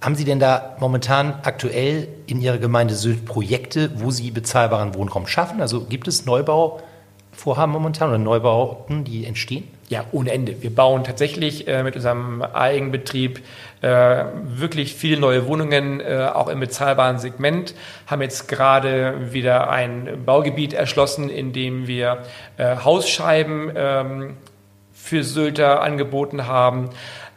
Haben 0.00 0.14
Sie 0.14 0.24
denn 0.24 0.38
da 0.38 0.76
momentan 0.78 1.40
aktuell 1.42 2.08
in 2.26 2.40
Ihrer 2.40 2.58
Gemeinde 2.58 2.94
Sylt 2.94 3.24
Projekte, 3.24 3.90
wo 4.00 4.10
Sie 4.10 4.30
bezahlbaren 4.30 4.94
Wohnraum 4.94 5.26
schaffen? 5.26 5.60
Also 5.60 5.84
gibt 5.84 6.06
es 6.08 6.26
Neubauvorhaben 6.26 7.72
momentan 7.72 8.10
oder 8.10 8.18
Neubauten, 8.18 9.04
die 9.04 9.24
entstehen? 9.24 9.64
Ja, 9.88 10.04
ohne 10.10 10.32
Ende. 10.32 10.62
Wir 10.62 10.74
bauen 10.74 11.04
tatsächlich 11.04 11.68
äh, 11.68 11.84
mit 11.84 11.94
unserem 11.94 12.42
Eigenbetrieb 12.42 13.40
äh, 13.82 14.24
wirklich 14.42 14.94
viele 14.94 15.20
neue 15.20 15.46
Wohnungen, 15.46 16.00
äh, 16.00 16.28
auch 16.34 16.48
im 16.48 16.58
bezahlbaren 16.58 17.20
Segment. 17.20 17.72
Haben 18.08 18.22
jetzt 18.22 18.48
gerade 18.48 19.32
wieder 19.32 19.70
ein 19.70 20.24
Baugebiet 20.26 20.72
erschlossen, 20.72 21.30
in 21.30 21.52
dem 21.52 21.86
wir 21.86 22.24
äh, 22.56 22.76
Hausscheiben 22.78 23.70
ähm, 23.76 24.36
für 24.92 25.22
Sylter 25.22 25.82
angeboten 25.82 26.48
haben. 26.48 26.90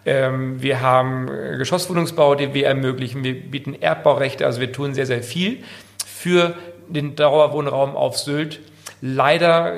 Ähm, 0.07 0.59
wir 0.59 0.81
haben 0.81 1.27
Geschosswohnungsbau, 1.27 2.33
den 2.33 2.55
wir 2.55 2.65
ermöglichen. 2.65 3.23
Wir 3.23 3.35
bieten 3.35 3.79
Erbbaurechte. 3.79 4.47
Also 4.47 4.59
wir 4.59 4.71
tun 4.71 4.95
sehr, 4.95 5.05
sehr 5.05 5.21
viel 5.21 5.63
für 6.07 6.55
den 6.87 7.15
Dauerwohnraum 7.15 7.95
auf 7.95 8.17
Sylt. 8.17 8.59
Leider 9.01 9.77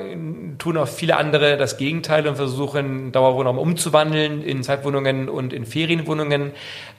tun 0.58 0.76
auch 0.76 0.88
viele 0.88 1.16
andere 1.16 1.56
das 1.56 1.76
Gegenteil 1.76 2.26
und 2.26 2.34
versuchen, 2.34 3.12
Dauerwohnraum 3.12 3.58
umzuwandeln 3.58 4.42
in 4.42 4.64
Zeitwohnungen 4.64 5.28
und 5.28 5.52
in 5.52 5.64
Ferienwohnungen. 5.64 6.50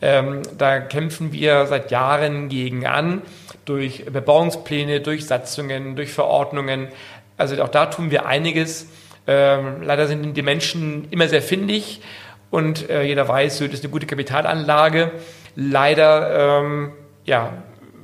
Ähm, 0.01 0.41
da 0.57 0.79
kämpfen 0.79 1.33
wir 1.33 1.65
seit 1.65 1.91
Jahren 1.91 2.47
gegen 2.47 2.85
an, 2.85 3.21
durch 3.65 4.05
Bebauungspläne, 4.05 5.01
durch 5.01 5.25
Satzungen, 5.25 5.97
durch 5.97 6.13
Verordnungen. 6.13 6.87
Also 7.35 7.61
auch 7.61 7.69
da 7.69 7.87
tun 7.87 8.09
wir 8.09 8.25
einiges. 8.25 8.87
Ähm, 9.27 9.81
leider 9.83 10.07
sind 10.07 10.35
die 10.35 10.41
Menschen 10.41 11.07
immer 11.11 11.27
sehr 11.27 11.41
findig 11.41 12.01
und 12.51 12.89
äh, 12.89 13.03
jeder 13.03 13.27
weiß, 13.27 13.57
Sylt 13.57 13.73
ist 13.73 13.83
eine 13.83 13.91
gute 13.91 14.05
Kapitalanlage. 14.05 15.11
Leider 15.55 16.61
ähm, 16.61 16.91
ja, 17.25 17.51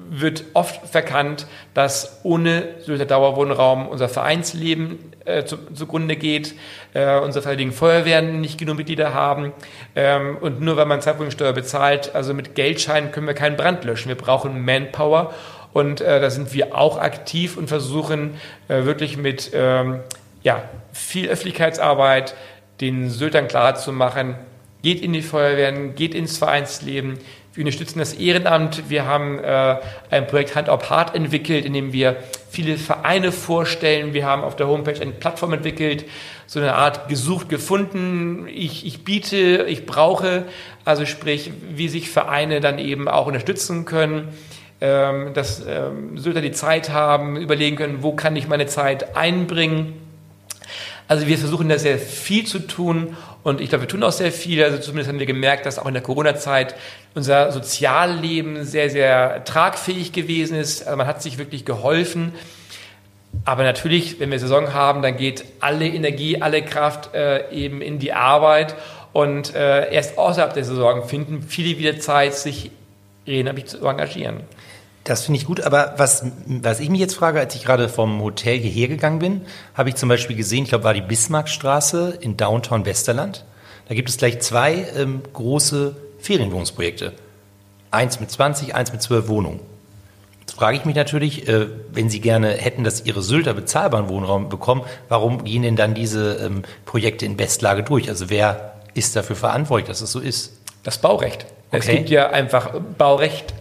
wird 0.10 0.44
oft 0.54 0.88
verkannt, 0.88 1.46
dass 1.74 2.20
ohne 2.24 2.76
Sylter 2.82 3.06
Dauerwohnraum 3.06 3.88
unser 3.88 4.10
Vereinsleben 4.10 5.00
äh, 5.26 5.46
zu, 5.46 5.58
zugrunde 5.74 6.16
geht, 6.16 6.56
äh, 6.94 7.20
unsere 7.20 7.44
Freiwilligen 7.44 7.72
Feuerwehren 7.72 8.42
nicht 8.42 8.58
genug 8.58 8.78
Mitglieder 8.78 9.14
haben 9.14 9.54
ähm, 9.96 10.38
und 10.42 10.62
nur 10.62 10.78
weil 10.78 10.88
man 10.88 11.02
Zeitwohnungssteuer 11.02 11.54
bezahlt, 11.54 12.16
also 12.16 12.34
mit 12.34 12.56
Geldscheinen 12.56 13.12
können 13.12 13.28
wir 13.28 13.36
keinen 13.36 13.56
Brand 13.56 13.84
löschen. 13.84 14.10
Wir 14.10 14.16
brauchen 14.16 14.66
Manpower 14.66 15.34
und 15.74 16.02
äh, 16.02 16.20
da 16.20 16.30
sind 16.30 16.54
wir 16.54 16.76
auch 16.76 16.98
aktiv 16.98 17.56
und 17.56 17.68
versuchen 17.68 18.36
äh, 18.68 18.86
wirklich 18.86 19.18
mit 19.18 19.52
ähm, 19.54 20.00
ja, 20.42 20.64
viel 20.92 21.28
Öffentlichkeitsarbeit 21.30 22.36
den 22.82 23.10
Syltern 23.10 23.48
klarzumachen, 23.48 24.36
geht 24.82 25.02
in 25.02 25.14
die 25.14 25.22
Feuerwehren, 25.22 25.96
geht 25.96 26.16
ins 26.16 26.38
Vereinsleben, 26.38 27.20
wir 27.60 27.66
unterstützen 27.66 28.00
das 28.00 28.14
Ehrenamt. 28.14 28.90
Wir 28.90 29.06
haben 29.06 29.38
äh, 29.38 29.76
ein 30.10 30.28
Projekt 30.28 30.56
Hand 30.56 30.70
auf 30.70 30.90
Hart 30.90 31.14
entwickelt, 31.14 31.66
in 31.66 31.74
dem 31.74 31.92
wir 31.92 32.16
viele 32.50 32.78
Vereine 32.78 33.34
vorstellen. 33.34 34.14
Wir 34.14 34.26
haben 34.26 34.44
auf 34.44 34.56
der 34.56 34.70
Homepage 34.70 35.02
eine 35.02 35.12
Plattform 35.12 35.52
entwickelt, 35.52 36.06
so 36.48 36.62
eine 36.62 36.76
Art 36.76 37.10
gesucht, 37.10 37.50
gefunden. 37.50 38.48
Ich, 38.48 38.86
ich 38.86 39.04
biete, 39.04 39.66
ich 39.68 39.86
brauche, 39.86 40.46
also 40.86 41.06
sprich, 41.06 41.52
wie 41.70 41.90
sich 41.90 42.10
Vereine 42.10 42.62
dann 42.62 42.80
eben 42.80 43.10
auch 43.10 43.28
unterstützen 43.28 43.84
können 43.84 44.30
ähm, 44.80 45.34
dass 45.34 45.62
ähm, 45.68 46.18
Sylter 46.18 46.40
die 46.40 46.54
Zeit 46.54 46.92
haben, 46.92 47.36
überlegen 47.36 47.76
können, 47.76 48.04
wo 48.04 48.14
kann 48.14 48.38
ich 48.38 48.48
meine 48.48 48.68
Zeit 48.68 49.18
einbringen. 49.18 49.96
Also 51.10 51.28
wir 51.28 51.38
versuchen 51.38 51.68
da 51.68 51.78
sehr 51.78 51.98
viel 51.98 52.46
zu 52.46 52.60
tun 52.60 53.18
und 53.44 53.62
ich 53.62 53.70
glaube, 53.70 53.84
wir 53.84 53.88
tun 53.88 54.04
auch 54.04 54.12
sehr 54.12 54.32
viel. 54.32 54.64
Also 54.64 54.78
zumindest 54.80 55.10
haben 55.10 55.20
wir 55.20 55.26
gemerkt, 55.26 55.66
dass 55.66 55.80
auch 55.80 55.86
in 55.86 55.94
der 55.94 56.04
Corona-Zeit 56.04 56.76
unser 57.16 57.52
Sozialleben 57.52 58.66
sehr, 58.66 58.90
sehr 58.90 59.44
tragfähig 59.46 60.12
gewesen 60.12 60.58
ist. 60.58 60.86
Also 60.86 60.98
man 60.98 61.08
hat 61.08 61.22
sich 61.22 61.38
wirklich 61.38 61.64
geholfen. 61.64 62.34
Aber 63.46 63.64
natürlich, 63.64 64.20
wenn 64.20 64.32
wir 64.32 64.40
Saison 64.40 64.74
haben, 64.74 65.02
dann 65.02 65.16
geht 65.16 65.46
alle 65.62 65.88
Energie, 65.88 66.42
alle 66.42 66.64
Kraft 66.64 67.14
äh, 67.14 67.50
eben 67.52 67.82
in 67.82 68.00
die 68.00 68.12
Arbeit. 68.12 68.76
Und 69.14 69.56
äh, 69.56 69.92
erst 69.92 70.18
außerhalb 70.18 70.54
der 70.54 70.66
Saison 70.66 71.08
finden 71.08 71.42
viele 71.42 71.78
wieder 71.78 72.00
Zeit, 72.00 72.36
sich 72.36 72.72
ehrenamtlich 73.26 73.68
zu 73.68 73.86
engagieren. 73.86 74.42
Das 75.10 75.26
finde 75.26 75.40
ich 75.40 75.48
gut, 75.48 75.62
aber 75.62 75.96
was, 75.98 76.24
was 76.46 76.80
ich 76.80 76.88
mich 76.88 77.00
jetzt 77.00 77.16
frage, 77.16 77.40
als 77.40 77.56
ich 77.56 77.64
gerade 77.64 77.90
vom 77.90 78.22
Hotel 78.22 78.60
hierher 78.60 78.90
gegangen 78.90 79.18
bin, 79.18 79.42
habe 79.74 79.90
ich 79.90 79.96
zum 79.96 80.08
Beispiel 80.08 80.36
gesehen, 80.36 80.66
ich 80.66 80.70
glaube, 80.70 80.84
war 80.84 80.94
die 80.94 81.02
Bismarckstraße 81.02 82.20
in 82.22 82.38
Downtown 82.38 82.86
Westerland. 82.86 83.44
Da 83.88 83.96
gibt 83.96 84.08
es 84.10 84.18
gleich 84.18 84.40
zwei 84.42 84.86
ähm, 84.96 85.24
große 85.34 85.96
Ferienwohnungsprojekte. 86.20 87.14
Eins 87.90 88.20
mit 88.20 88.30
20, 88.30 88.76
eins 88.76 88.92
mit 88.92 89.02
12 89.02 89.30
Wohnungen. 89.30 89.62
Jetzt 90.42 90.54
frage 90.54 90.78
ich 90.78 90.86
mich 90.86 90.96
natürlich, 90.96 91.48
äh, 91.48 91.66
wenn 91.92 92.12
Sie 92.12 92.22
gerne 92.22 92.50
hätten, 92.50 92.84
dass 92.84 93.04
Ihre 93.04 93.24
Sylter 93.24 93.56
bezahlbaren 93.56 94.10
Wohnraum 94.10 94.48
bekommen, 94.48 94.84
warum 95.08 95.44
gehen 95.44 95.64
denn 95.64 95.76
dann 95.76 95.96
diese 95.96 96.36
ähm, 96.36 96.62
Projekte 96.86 97.26
in 97.26 97.36
Bestlage 97.36 97.82
durch? 97.82 98.10
Also 98.10 98.30
wer 98.30 98.76
ist 98.94 99.16
dafür 99.16 99.36
verantwortlich, 99.36 99.88
dass 99.88 100.02
es 100.02 100.12
so 100.12 100.20
ist? 100.20 100.60
Das 100.84 101.00
Baurecht. 101.00 101.48
Okay. 101.72 101.80
Es 101.80 101.88
gibt 101.88 102.10
ja 102.12 102.30
einfach 102.30 102.80
Baurecht 102.96 103.56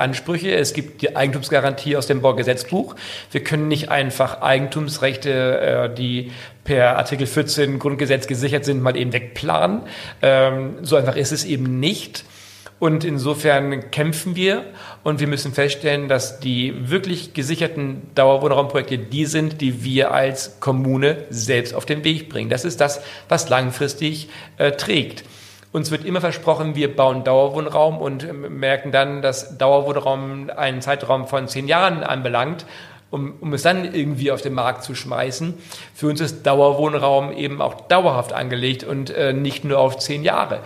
Ansprüche. 0.00 0.54
Es 0.54 0.72
gibt 0.72 1.02
die 1.02 1.16
Eigentumsgarantie 1.16 1.96
aus 1.96 2.06
dem 2.06 2.20
Baugesetzbuch. 2.20 2.96
Wir 3.30 3.44
können 3.44 3.68
nicht 3.68 3.90
einfach 3.90 4.40
Eigentumsrechte, 4.40 5.60
äh, 5.60 5.94
die 5.94 6.32
per 6.64 6.96
Artikel 6.96 7.26
14 7.26 7.78
Grundgesetz 7.78 8.26
gesichert 8.26 8.64
sind, 8.64 8.82
mal 8.82 8.96
eben 8.96 9.12
wegplanen. 9.12 9.82
Ähm, 10.22 10.76
so 10.82 10.96
einfach 10.96 11.16
ist 11.16 11.32
es 11.32 11.44
eben 11.44 11.80
nicht. 11.80 12.24
Und 12.80 13.02
insofern 13.02 13.90
kämpfen 13.90 14.36
wir 14.36 14.64
und 15.02 15.18
wir 15.18 15.26
müssen 15.26 15.52
feststellen, 15.52 16.08
dass 16.08 16.38
die 16.38 16.90
wirklich 16.90 17.34
gesicherten 17.34 18.02
Dauerwohnraumprojekte 18.14 18.98
die 18.98 19.26
sind, 19.26 19.60
die 19.60 19.82
wir 19.82 20.12
als 20.12 20.60
Kommune 20.60 21.24
selbst 21.28 21.74
auf 21.74 21.86
den 21.86 22.04
Weg 22.04 22.28
bringen. 22.28 22.50
Das 22.50 22.64
ist 22.64 22.80
das, 22.80 23.00
was 23.28 23.48
langfristig 23.48 24.28
äh, 24.58 24.70
trägt. 24.72 25.24
Uns 25.70 25.90
wird 25.90 26.04
immer 26.04 26.20
versprochen, 26.20 26.74
wir 26.74 26.94
bauen 26.94 27.24
Dauerwohnraum 27.24 27.98
und 27.98 28.26
merken 28.50 28.90
dann, 28.90 29.20
dass 29.20 29.58
Dauerwohnraum 29.58 30.50
einen 30.56 30.80
Zeitraum 30.80 31.26
von 31.26 31.46
zehn 31.46 31.68
Jahren 31.68 32.02
anbelangt, 32.02 32.64
um, 33.10 33.34
um 33.40 33.52
es 33.52 33.62
dann 33.62 33.94
irgendwie 33.94 34.30
auf 34.30 34.40
den 34.40 34.54
Markt 34.54 34.82
zu 34.82 34.94
schmeißen. 34.94 35.54
Für 35.94 36.08
uns 36.08 36.20
ist 36.20 36.46
Dauerwohnraum 36.46 37.32
eben 37.32 37.60
auch 37.60 37.82
dauerhaft 37.88 38.32
angelegt 38.32 38.82
und 38.84 39.10
äh, 39.10 39.32
nicht 39.34 39.64
nur 39.64 39.78
auf 39.78 39.98
zehn 39.98 40.22
Jahre. 40.22 40.60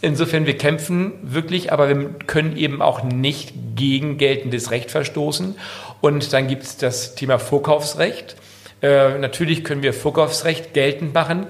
Insofern, 0.00 0.46
wir 0.46 0.58
kämpfen 0.58 1.12
wirklich, 1.22 1.72
aber 1.72 1.88
wir 1.88 2.10
können 2.26 2.56
eben 2.56 2.82
auch 2.82 3.02
nicht 3.02 3.54
gegen 3.74 4.18
geltendes 4.18 4.70
Recht 4.70 4.90
verstoßen. 4.90 5.56
Und 6.00 6.32
dann 6.32 6.46
gibt 6.46 6.64
es 6.64 6.76
das 6.76 7.14
Thema 7.14 7.38
Vorkaufsrecht. 7.38 8.36
Äh, 8.82 9.18
natürlich 9.18 9.64
können 9.64 9.82
wir 9.82 9.94
Vorkaufsrecht 9.94 10.74
geltend 10.74 11.14
machen 11.14 11.46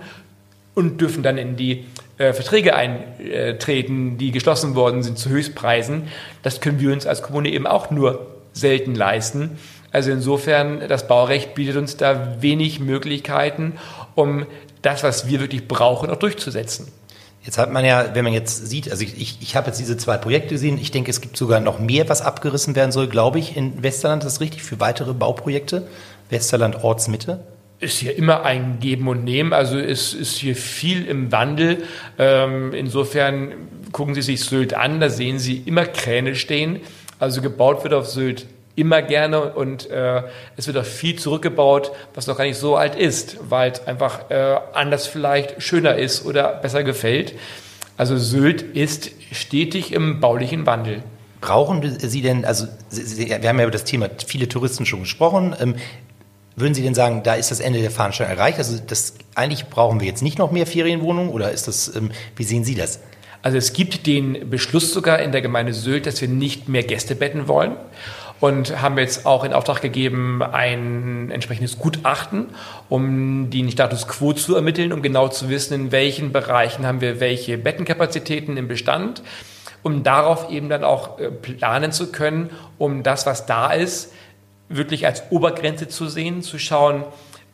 und 0.74 1.00
dürfen 1.00 1.22
dann 1.22 1.36
in 1.36 1.56
die 1.56 1.86
äh, 2.16 2.32
Verträge 2.32 2.74
eintreten, 2.74 4.18
die 4.18 4.30
geschlossen 4.30 4.74
worden 4.74 5.02
sind 5.02 5.18
zu 5.18 5.30
Höchstpreisen. 5.30 6.04
Das 6.42 6.60
können 6.60 6.78
wir 6.78 6.92
uns 6.92 7.06
als 7.06 7.22
Kommune 7.22 7.50
eben 7.50 7.66
auch 7.66 7.90
nur 7.90 8.26
selten 8.52 8.94
leisten. 8.94 9.58
Also 9.90 10.10
insofern, 10.10 10.88
das 10.88 11.06
Baurecht 11.08 11.54
bietet 11.54 11.76
uns 11.76 11.96
da 11.96 12.40
wenig 12.40 12.80
Möglichkeiten, 12.80 13.74
um 14.14 14.46
das, 14.82 15.02
was 15.02 15.28
wir 15.28 15.40
wirklich 15.40 15.66
brauchen, 15.66 16.10
auch 16.10 16.16
durchzusetzen. 16.16 16.88
Jetzt 17.42 17.58
hat 17.58 17.72
man 17.72 17.84
ja, 17.84 18.14
wenn 18.14 18.24
man 18.24 18.32
jetzt 18.32 18.68
sieht, 18.68 18.90
also 18.90 19.02
ich, 19.02 19.20
ich, 19.20 19.38
ich 19.42 19.56
habe 19.56 19.66
jetzt 19.66 19.78
diese 19.78 19.96
zwei 19.96 20.16
Projekte 20.16 20.54
gesehen, 20.54 20.78
ich 20.78 20.90
denke, 20.90 21.10
es 21.10 21.20
gibt 21.20 21.36
sogar 21.36 21.60
noch 21.60 21.78
mehr, 21.78 22.08
was 22.08 22.22
abgerissen 22.22 22.74
werden 22.74 22.90
soll, 22.90 23.06
glaube 23.06 23.38
ich, 23.38 23.56
in 23.56 23.82
Westerland, 23.82 24.24
das 24.24 24.34
ist 24.34 24.40
richtig, 24.40 24.62
für 24.62 24.80
weitere 24.80 25.12
Bauprojekte, 25.12 25.86
Westerland 26.30 26.82
Ortsmitte 26.82 27.40
ist 27.84 27.98
hier 27.98 28.16
immer 28.16 28.42
ein 28.44 28.78
Geben 28.80 29.06
und 29.06 29.24
Nehmen. 29.24 29.52
Also 29.52 29.78
es 29.78 30.14
ist 30.14 30.36
hier 30.36 30.56
viel 30.56 31.06
im 31.06 31.30
Wandel. 31.30 31.84
Ähm, 32.18 32.72
insofern 32.72 33.52
gucken 33.92 34.14
Sie 34.14 34.22
sich 34.22 34.40
Sylt 34.40 34.74
an, 34.74 34.98
da 35.00 35.08
sehen 35.08 35.38
Sie 35.38 35.62
immer 35.66 35.86
Kräne 35.86 36.34
stehen. 36.34 36.80
Also 37.20 37.40
gebaut 37.40 37.84
wird 37.84 37.94
auf 37.94 38.08
Sylt 38.08 38.46
immer 38.76 39.02
gerne 39.02 39.52
und 39.52 39.88
äh, 39.88 40.22
es 40.56 40.66
wird 40.66 40.76
auch 40.76 40.84
viel 40.84 41.16
zurückgebaut, 41.16 41.92
was 42.14 42.26
noch 42.26 42.36
gar 42.36 42.44
nicht 42.44 42.58
so 42.58 42.76
alt 42.76 42.96
ist, 42.96 43.36
weil 43.48 43.70
es 43.70 43.86
einfach 43.86 44.30
äh, 44.30 44.56
anders 44.72 45.06
vielleicht 45.06 45.62
schöner 45.62 45.94
ist 45.94 46.26
oder 46.26 46.54
besser 46.54 46.82
gefällt. 46.82 47.34
Also 47.96 48.16
Sylt 48.16 48.62
ist 48.62 49.12
stetig 49.30 49.92
im 49.92 50.20
baulichen 50.20 50.66
Wandel. 50.66 51.02
Brauchen 51.40 51.98
Sie 52.00 52.22
denn, 52.22 52.44
also 52.44 52.66
Sie, 52.88 53.28
wir 53.28 53.48
haben 53.48 53.58
ja 53.58 53.64
über 53.64 53.70
das 53.70 53.84
Thema 53.84 54.08
viele 54.26 54.48
Touristen 54.48 54.86
schon 54.86 55.00
gesprochen, 55.00 55.54
ähm, 55.60 55.74
würden 56.56 56.74
Sie 56.74 56.82
denn 56.82 56.94
sagen, 56.94 57.22
da 57.24 57.34
ist 57.34 57.50
das 57.50 57.60
Ende 57.60 57.80
der 57.80 57.90
Fahnenstange 57.90 58.30
erreicht? 58.30 58.58
Also 58.58 58.78
das, 58.86 59.14
eigentlich 59.34 59.66
brauchen 59.66 60.00
wir 60.00 60.06
jetzt 60.06 60.22
nicht 60.22 60.38
noch 60.38 60.50
mehr 60.50 60.66
Ferienwohnungen 60.66 61.30
oder 61.30 61.50
ist 61.50 61.68
das, 61.68 61.94
ähm, 61.96 62.10
wie 62.36 62.44
sehen 62.44 62.64
Sie 62.64 62.74
das? 62.74 63.00
Also 63.42 63.58
es 63.58 63.72
gibt 63.72 64.06
den 64.06 64.48
Beschluss 64.48 64.92
sogar 64.92 65.18
in 65.18 65.32
der 65.32 65.42
Gemeinde 65.42 65.74
Sylt, 65.74 66.06
dass 66.06 66.20
wir 66.20 66.28
nicht 66.28 66.68
mehr 66.68 66.82
Gästebetten 66.82 67.46
wollen 67.46 67.76
und 68.40 68.80
haben 68.80 68.98
jetzt 68.98 69.26
auch 69.26 69.44
in 69.44 69.52
Auftrag 69.52 69.82
gegeben 69.82 70.42
ein 70.42 71.30
entsprechendes 71.30 71.78
Gutachten, 71.78 72.46
um 72.88 73.50
den 73.50 73.70
Status 73.70 74.08
quo 74.08 74.32
zu 74.32 74.54
ermitteln, 74.54 74.92
um 74.92 75.02
genau 75.02 75.28
zu 75.28 75.48
wissen, 75.48 75.74
in 75.74 75.92
welchen 75.92 76.32
Bereichen 76.32 76.86
haben 76.86 77.00
wir 77.00 77.20
welche 77.20 77.58
Bettenkapazitäten 77.58 78.56
im 78.56 78.68
Bestand, 78.68 79.22
um 79.82 80.02
darauf 80.02 80.50
eben 80.50 80.68
dann 80.68 80.84
auch 80.84 81.18
äh, 81.18 81.30
planen 81.30 81.92
zu 81.92 82.12
können, 82.12 82.50
um 82.78 83.02
das, 83.02 83.26
was 83.26 83.46
da 83.46 83.72
ist, 83.72 84.12
wirklich 84.68 85.06
als 85.06 85.30
Obergrenze 85.30 85.88
zu 85.88 86.08
sehen, 86.08 86.42
zu 86.42 86.58
schauen, 86.58 87.04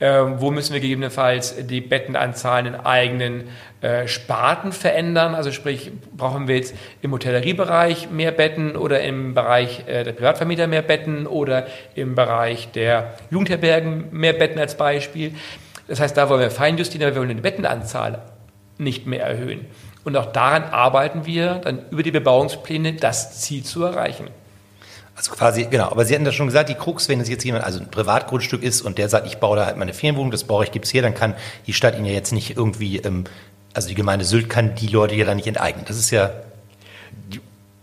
äh, 0.01 0.23
wo 0.37 0.51
müssen 0.51 0.73
wir 0.73 0.81
gegebenenfalls 0.81 1.67
die 1.67 1.81
Bettenanzahlen 1.81 2.67
in 2.67 2.75
eigenen 2.75 3.45
äh, 3.83 4.09
Sparten 4.09 4.73
verändern. 4.73 5.35
Also 5.35 5.53
sprich, 5.53 5.93
brauchen 6.17 6.49
wir 6.49 6.57
jetzt 6.57 6.75
im 7.03 7.13
Hotelleriebereich 7.13 8.11
mehr 8.11 8.33
Betten 8.33 8.77
oder 8.77 9.03
im 9.03 9.35
Bereich 9.35 9.85
äh, 9.87 10.05
der 10.05 10.13
Privatvermieter 10.13 10.67
mehr 10.67 10.83
Betten 10.83 11.27
oder 11.27 11.67
im 11.95 12.15
Bereich 12.15 12.71
der 12.73 13.15
Jugendherbergen 13.31 14.09
mehr 14.11 14.33
Betten 14.33 14.59
als 14.59 14.77
Beispiel. 14.77 15.35
Das 15.87 16.01
heißt, 16.01 16.17
da 16.17 16.29
wollen 16.29 16.41
wir 16.41 16.51
feinjustieren, 16.51 17.07
aber 17.07 17.17
wir 17.17 17.23
wollen 17.23 17.37
die 17.37 17.43
Bettenanzahl 17.43 18.23
nicht 18.79 19.07
mehr 19.07 19.25
erhöhen. 19.25 19.67
Und 20.05 20.17
auch 20.17 20.33
daran 20.33 20.65
arbeiten 20.65 21.27
wir, 21.27 21.57
dann 21.57 21.81
über 21.91 22.03
die 22.03 22.11
Bebauungspläne 22.11 22.95
das 22.95 23.41
Ziel 23.43 23.65
zu 23.65 23.85
erreichen. 23.85 24.29
Also 25.21 25.33
quasi, 25.33 25.67
genau, 25.71 25.91
aber 25.91 26.07
Sie 26.07 26.15
hatten 26.15 26.25
das 26.25 26.35
schon 26.35 26.47
gesagt, 26.47 26.71
die 26.71 26.75
Krux, 26.75 27.11
wenn 27.11 27.21
es 27.21 27.29
jetzt 27.29 27.45
jemand, 27.45 27.63
also 27.63 27.79
ein 27.79 27.91
Privatgrundstück 27.91 28.63
ist 28.63 28.81
und 28.81 28.97
der 28.97 29.11
sagt, 29.11 29.27
ich 29.27 29.37
baue 29.37 29.55
da 29.55 29.67
halt 29.67 29.77
meine 29.77 29.93
Ferienwohnung, 29.93 30.31
das 30.31 30.45
brauche 30.45 30.65
ich, 30.65 30.73
gibt's 30.73 30.89
hier, 30.89 31.03
dann 31.03 31.13
kann 31.13 31.35
die 31.67 31.75
Stadt 31.75 31.99
ihn 31.99 32.07
ja 32.07 32.13
jetzt 32.13 32.33
nicht 32.33 32.57
irgendwie, 32.57 32.97
ähm, 32.97 33.25
also 33.75 33.87
die 33.87 33.95
Gemeinde 33.95 34.25
Sylt 34.25 34.49
kann 34.49 34.75
die 34.77 34.87
Leute 34.87 35.15
ja 35.17 35.27
da 35.27 35.35
nicht 35.35 35.47
enteignen. 35.47 35.85
Das 35.87 35.99
ist 35.99 36.11
ja... 36.11 36.31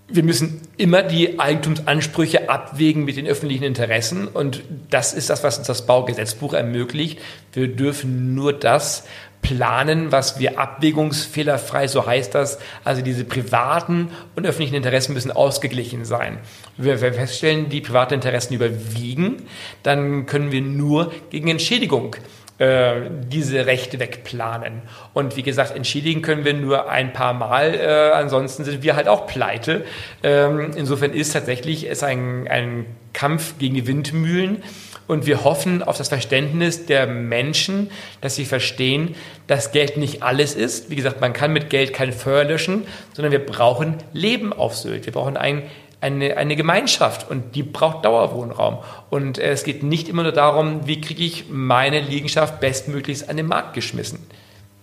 Wir 0.07 0.23
müssen 0.23 0.61
immer 0.77 1.03
die 1.03 1.39
Eigentumsansprüche 1.39 2.49
abwägen 2.49 3.05
mit 3.05 3.17
den 3.17 3.27
öffentlichen 3.27 3.65
Interessen 3.65 4.27
und 4.27 4.63
das 4.89 5.13
ist 5.13 5.29
das, 5.29 5.43
was 5.43 5.59
uns 5.59 5.67
das 5.67 5.85
Baugesetzbuch 5.85 6.55
ermöglicht. 6.55 7.19
Wir 7.53 7.67
dürfen 7.67 8.33
nur 8.33 8.51
das 8.51 9.03
planen, 9.47 10.11
was 10.11 10.39
wir 10.39 10.59
abwägungsfehlerfrei, 10.59 11.87
so 11.87 12.05
heißt 12.05 12.35
das, 12.35 12.59
also 12.83 13.01
diese 13.01 13.23
privaten 13.23 14.09
und 14.35 14.45
öffentlichen 14.45 14.75
Interessen 14.75 15.13
müssen 15.13 15.31
ausgeglichen 15.31 16.03
sein. 16.03 16.39
Wenn 16.75 16.99
wir 16.99 17.13
feststellen, 17.13 17.69
die 17.69 17.79
privaten 17.79 18.15
Interessen 18.15 18.53
überwiegen, 18.53 19.43
dann 19.83 20.25
können 20.25 20.51
wir 20.51 20.61
nur 20.61 21.13
gegen 21.29 21.47
Entschädigung 21.47 22.17
äh, 22.57 23.09
diese 23.31 23.65
Rechte 23.65 23.99
wegplanen. 23.99 24.81
Und 25.13 25.37
wie 25.37 25.43
gesagt, 25.43 25.73
entschädigen 25.73 26.21
können 26.21 26.43
wir 26.43 26.53
nur 26.53 26.89
ein 26.89 27.13
paar 27.13 27.33
Mal, 27.33 27.73
äh, 27.73 28.11
ansonsten 28.15 28.65
sind 28.65 28.83
wir 28.83 28.97
halt 28.97 29.07
auch 29.07 29.27
pleite. 29.27 29.85
Ähm, 30.23 30.71
insofern 30.75 31.13
ist 31.13 31.31
tatsächlich 31.31 31.89
es 31.89 32.03
ein, 32.03 32.49
ein 32.49 32.85
Kampf 33.13 33.59
gegen 33.59 33.75
die 33.75 33.87
Windmühlen. 33.87 34.61
Und 35.07 35.25
wir 35.25 35.43
hoffen 35.43 35.81
auf 35.83 35.97
das 35.97 36.09
Verständnis 36.09 36.85
der 36.85 37.07
Menschen, 37.07 37.89
dass 38.19 38.35
sie 38.35 38.45
verstehen, 38.45 39.15
dass 39.47 39.71
Geld 39.71 39.97
nicht 39.97 40.21
alles 40.21 40.53
ist. 40.53 40.89
Wie 40.89 40.95
gesagt, 40.95 41.21
man 41.21 41.33
kann 41.33 41.53
mit 41.53 41.69
Geld 41.69 41.93
kein 41.93 42.11
Feuer 42.11 42.43
löschen, 42.43 42.85
sondern 43.13 43.31
wir 43.31 43.45
brauchen 43.45 43.95
Leben 44.11 44.51
auf 44.51 44.75
Sylt. 44.75 45.05
Wir 45.05 45.13
brauchen 45.13 45.37
ein, 45.37 45.63
eine, 46.01 46.35
eine 46.35 46.57
Gemeinschaft 46.57 47.29
und 47.31 47.55
die 47.55 47.63
braucht 47.63 48.03
Dauerwohnraum. 48.03 48.79
Und 49.09 49.37
es 49.37 49.63
geht 49.63 49.81
nicht 49.81 50.09
immer 50.09 50.23
nur 50.23 50.33
darum, 50.33 50.85
wie 50.87 50.99
kriege 50.99 51.23
ich 51.23 51.45
meine 51.49 52.01
Liegenschaft 52.01 52.59
bestmöglichst 52.59 53.29
an 53.29 53.37
den 53.37 53.47
Markt 53.47 53.75
geschmissen. 53.75 54.19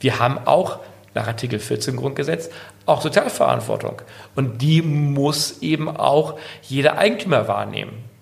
Wir 0.01 0.19
haben 0.19 0.39
auch 0.47 0.79
nach 1.13 1.27
Artikel 1.29 1.59
14 1.59 1.97
Grundgesetz 1.97 2.51
auch 2.87 3.03
Sozialverantwortung. 3.03 4.01
Und 4.35 4.63
die 4.63 4.81
muss 4.81 5.63
eben 5.63 5.95
auch 5.95 6.39
jeder 6.63 6.99
Eigentümer 6.99 7.47
wahrnehmen 7.47 8.14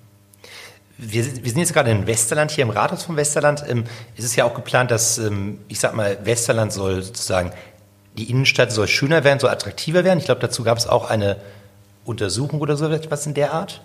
wir, 1.03 1.25
wir 1.25 1.51
sind 1.51 1.59
jetzt 1.59 1.75
gerade 1.75 1.91
in 1.91 2.07
Westerland, 2.07 2.51
hier 2.51 2.63
im 2.63 2.71
Rathaus 2.71 3.05
vom 3.05 3.17
Westerland. 3.17 3.65
Ähm, 3.69 3.85
es 4.17 4.25
ist 4.25 4.37
ja 4.37 4.45
auch 4.45 4.55
geplant, 4.55 4.91
dass, 4.91 5.19
ähm, 5.19 5.59
ich 5.69 5.81
sag 5.81 5.95
mal, 5.95 6.19
Westerland 6.25 6.73
soll 6.73 7.03
sozusagen, 7.03 7.53
die 8.17 8.31
Innenstadt 8.31 8.71
soll 8.71 8.89
schöner 8.89 9.25
werden, 9.25 9.41
soll 9.41 9.51
attraktiver 9.51 10.05
werden. 10.05 10.19
Ich 10.19 10.27
glaube, 10.27 10.41
dazu 10.41 10.63
gab 10.63 10.79
es 10.79 10.87
auch 10.87 11.11
eine 11.11 11.37
Untersuchung 12.05 12.61
oder 12.61 12.77
so 12.77 12.89
etwas 12.89 13.27
in 13.27 13.35
der 13.35 13.53
Art. 13.53 13.81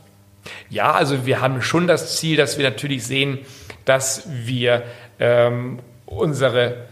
Ja, 0.69 0.91
also 0.93 1.25
wir 1.25 1.41
haben 1.41 1.62
schon 1.62 1.88
das 1.88 2.17
Ziel, 2.17 2.38
dass 2.38 2.58
wir 2.58 2.69
natürlich 2.69 3.06
sehen, 3.06 3.39
dass 3.86 4.23
wir 4.27 4.84
ähm, 5.19 5.80
unsere, 6.06 6.86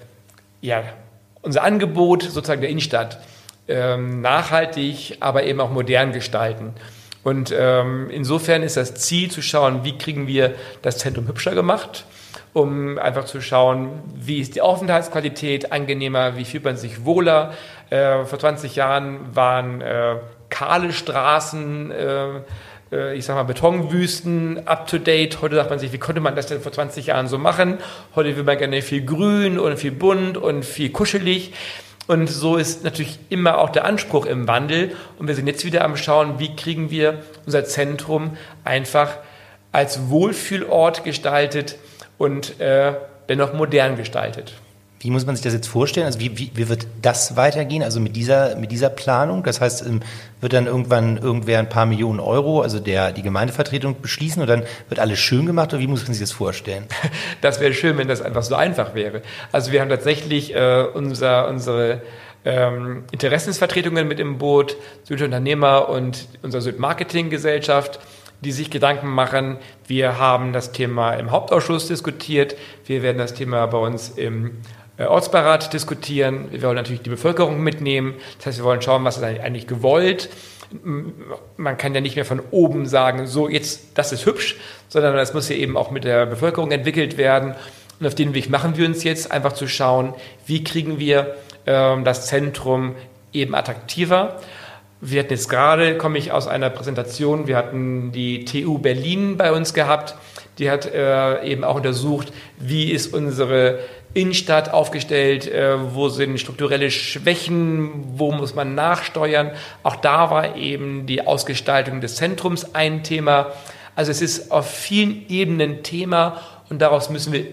ja, 0.61 0.83
unser 1.41 1.63
Angebot 1.63 2.23
sozusagen 2.23 2.61
der 2.61 2.69
Innenstadt 2.69 3.19
ähm, 3.67 4.21
nachhaltig, 4.21 5.17
aber 5.19 5.43
eben 5.43 5.59
auch 5.61 5.71
modern 5.71 6.11
gestalten. 6.11 6.73
Und 7.25 7.51
ähm, 7.57 8.11
insofern 8.11 8.61
ist 8.61 8.77
das 8.77 8.93
Ziel 8.93 9.31
zu 9.31 9.41
schauen, 9.41 9.83
wie 9.83 9.97
kriegen 9.97 10.27
wir 10.27 10.53
das 10.83 10.99
Zentrum 10.99 11.27
hübscher 11.27 11.55
gemacht, 11.55 12.05
um 12.53 12.99
einfach 12.99 13.25
zu 13.25 13.41
schauen, 13.41 13.89
wie 14.13 14.39
ist 14.41 14.53
die 14.53 14.61
Aufenthaltsqualität 14.61 15.71
angenehmer, 15.71 16.37
wie 16.37 16.45
fühlt 16.45 16.63
man 16.63 16.77
sich 16.77 17.03
wohler. 17.03 17.53
Äh, 17.89 18.25
vor 18.25 18.37
20 18.37 18.75
Jahren 18.75 19.35
waren 19.35 19.81
äh, 19.81 20.17
kahle 20.51 20.93
Straßen, 20.93 21.89
äh, 21.89 22.27
äh, 22.91 23.15
ich 23.15 23.25
sag 23.25 23.33
mal, 23.33 23.43
Betonwüsten 23.43 24.67
up 24.67 24.85
to 24.85 24.99
date. 24.99 25.41
Heute 25.41 25.55
sagt 25.55 25.71
man 25.71 25.79
sich, 25.79 25.91
wie 25.93 25.97
konnte 25.97 26.21
man 26.21 26.35
das 26.35 26.45
denn 26.45 26.61
vor 26.61 26.73
20 26.73 27.07
Jahren 27.07 27.27
so 27.27 27.39
machen? 27.39 27.79
Heute 28.15 28.37
will 28.37 28.43
man 28.43 28.59
gerne 28.59 28.83
viel 28.83 29.03
grün 29.03 29.57
und 29.57 29.77
viel 29.79 29.91
bunt 29.91 30.37
und 30.37 30.63
viel 30.63 30.91
kuschelig. 30.91 31.53
Und 32.07 32.27
so 32.27 32.55
ist 32.57 32.83
natürlich 32.83 33.17
immer 33.29 33.57
auch 33.57 33.69
der 33.69 33.85
Anspruch 33.85 34.25
im 34.25 34.47
Wandel. 34.47 34.95
Und 35.17 35.27
wir 35.27 35.35
sind 35.35 35.47
jetzt 35.47 35.65
wieder 35.65 35.83
am 35.83 35.97
Schauen, 35.97 36.39
wie 36.39 36.55
kriegen 36.55 36.91
wir 36.91 37.23
unser 37.45 37.65
Zentrum 37.65 38.37
einfach 38.63 39.17
als 39.71 40.09
Wohlfühlort 40.09 41.03
gestaltet 41.03 41.77
und 42.17 42.59
äh, 42.59 42.93
dennoch 43.27 43.53
modern 43.53 43.97
gestaltet. 43.97 44.53
Wie 44.99 45.11
muss 45.11 45.25
man 45.25 45.35
sich 45.35 45.43
das 45.43 45.53
jetzt 45.53 45.67
vorstellen? 45.67 46.05
Also 46.05 46.19
wie, 46.19 46.37
wie, 46.37 46.51
wie 46.55 46.69
wird 46.69 46.87
das 47.01 47.35
weitergehen? 47.35 47.83
Also 47.83 47.99
mit 47.99 48.15
dieser, 48.15 48.55
mit 48.55 48.71
dieser 48.71 48.89
Planung? 48.89 49.43
Das 49.43 49.61
heißt, 49.61 49.85
ähm, 49.85 50.01
wird 50.41 50.53
dann 50.53 50.67
irgendwann 50.67 51.17
irgendwer 51.17 51.59
ein 51.59 51.69
paar 51.69 51.85
Millionen 51.85 52.19
Euro, 52.19 52.61
also 52.61 52.79
der, 52.79 53.11
die 53.11 53.21
Gemeindevertretung 53.21 54.01
beschließen 54.01 54.41
und 54.41 54.47
dann 54.47 54.63
wird 54.89 54.99
alles 54.99 55.19
schön 55.19 55.45
gemacht? 55.45 55.73
Oder 55.73 55.81
wie 55.81 55.87
muss 55.87 56.03
man 56.03 56.13
sich 56.13 56.21
das 56.21 56.31
vorstellen? 56.31 56.85
Das 57.41 57.59
wäre 57.59 57.73
schön, 57.73 57.97
wenn 57.97 58.07
das 58.07 58.21
einfach 58.21 58.43
so 58.43 58.55
einfach 58.55 58.95
wäre. 58.95 59.21
Also 59.51 59.71
wir 59.71 59.81
haben 59.81 59.89
tatsächlich 59.89 60.55
äh, 60.55 60.85
unser, 60.93 61.47
unsere 61.47 62.01
ähm, 62.43 63.03
Interessensvertretungen 63.11 64.07
mit 64.07 64.19
im 64.19 64.37
Boot, 64.37 64.77
Südunternehmer 65.03 65.89
und 65.89 66.27
unsere 66.41 66.61
Südmarketinggesellschaft 66.61 67.99
die 68.41 68.51
sich 68.51 68.69
Gedanken 68.69 69.07
machen. 69.07 69.57
Wir 69.87 70.19
haben 70.19 70.53
das 70.53 70.71
Thema 70.71 71.13
im 71.13 71.31
Hauptausschuss 71.31 71.87
diskutiert. 71.87 72.55
Wir 72.85 73.01
werden 73.01 73.17
das 73.17 73.33
Thema 73.33 73.65
bei 73.65 73.77
uns 73.77 74.09
im 74.09 74.57
Ortsbeirat 74.97 75.73
diskutieren. 75.73 76.47
Wir 76.51 76.61
wollen 76.63 76.75
natürlich 76.75 77.01
die 77.01 77.09
Bevölkerung 77.09 77.61
mitnehmen. 77.61 78.15
Das 78.37 78.47
heißt, 78.47 78.57
wir 78.59 78.65
wollen 78.65 78.81
schauen, 78.81 79.03
was 79.03 79.17
ist 79.17 79.23
eigentlich 79.23 79.67
gewollt. 79.67 80.29
Man 81.57 81.77
kann 81.77 81.93
ja 81.93 82.01
nicht 82.01 82.15
mehr 82.15 82.25
von 82.25 82.41
oben 82.51 82.85
sagen, 82.85 83.27
so 83.27 83.49
jetzt, 83.49 83.97
das 83.97 84.11
ist 84.11 84.25
hübsch, 84.25 84.57
sondern 84.87 85.15
das 85.15 85.33
muss 85.33 85.49
ja 85.49 85.55
eben 85.55 85.77
auch 85.77 85.91
mit 85.91 86.03
der 86.03 86.25
Bevölkerung 86.25 86.71
entwickelt 86.71 87.17
werden. 87.17 87.55
Und 87.99 88.07
auf 88.07 88.15
den 88.15 88.33
Weg 88.33 88.49
machen 88.49 88.77
wir 88.77 88.85
uns 88.85 89.03
jetzt, 89.03 89.31
einfach 89.31 89.53
zu 89.53 89.67
schauen, 89.67 90.13
wie 90.45 90.63
kriegen 90.63 90.99
wir 90.99 91.35
ähm, 91.65 92.03
das 92.03 92.27
Zentrum 92.27 92.95
eben 93.31 93.55
attraktiver. 93.55 94.39
Wir 95.01 95.19
hatten 95.21 95.31
jetzt 95.31 95.49
gerade, 95.49 95.97
komme 95.97 96.17
ich 96.17 96.31
aus 96.31 96.47
einer 96.47 96.69
Präsentation, 96.69 97.47
wir 97.47 97.57
hatten 97.57 98.11
die 98.11 98.45
TU 98.45 98.79
Berlin 98.79 99.37
bei 99.37 99.51
uns 99.51 99.73
gehabt, 99.73 100.15
die 100.57 100.71
hat 100.71 100.85
äh, 100.85 101.43
eben 101.43 101.63
auch 101.63 101.75
untersucht, 101.75 102.31
wie 102.57 102.91
ist 102.91 103.13
unsere 103.13 103.79
Innenstadt 104.15 104.73
aufgestellt, 104.73 105.45
äh, 105.45 105.93
wo 105.93 106.09
sind 106.09 106.39
strukturelle 106.39 106.89
Schwächen, 106.89 108.17
wo 108.17 108.31
muss 108.31 108.55
man 108.55 108.73
nachsteuern. 108.73 109.51
Auch 109.83 109.97
da 109.97 110.31
war 110.31 110.55
eben 110.55 111.05
die 111.05 111.27
Ausgestaltung 111.27 112.01
des 112.01 112.15
Zentrums 112.15 112.73
ein 112.73 113.03
Thema. 113.03 113.51
Also 113.95 114.09
es 114.09 114.21
ist 114.21 114.51
auf 114.51 114.67
vielen 114.69 115.29
Ebenen 115.29 115.83
Thema 115.83 116.41
und 116.69 116.81
daraus 116.81 117.09
müssen 117.09 117.33
wir 117.33 117.45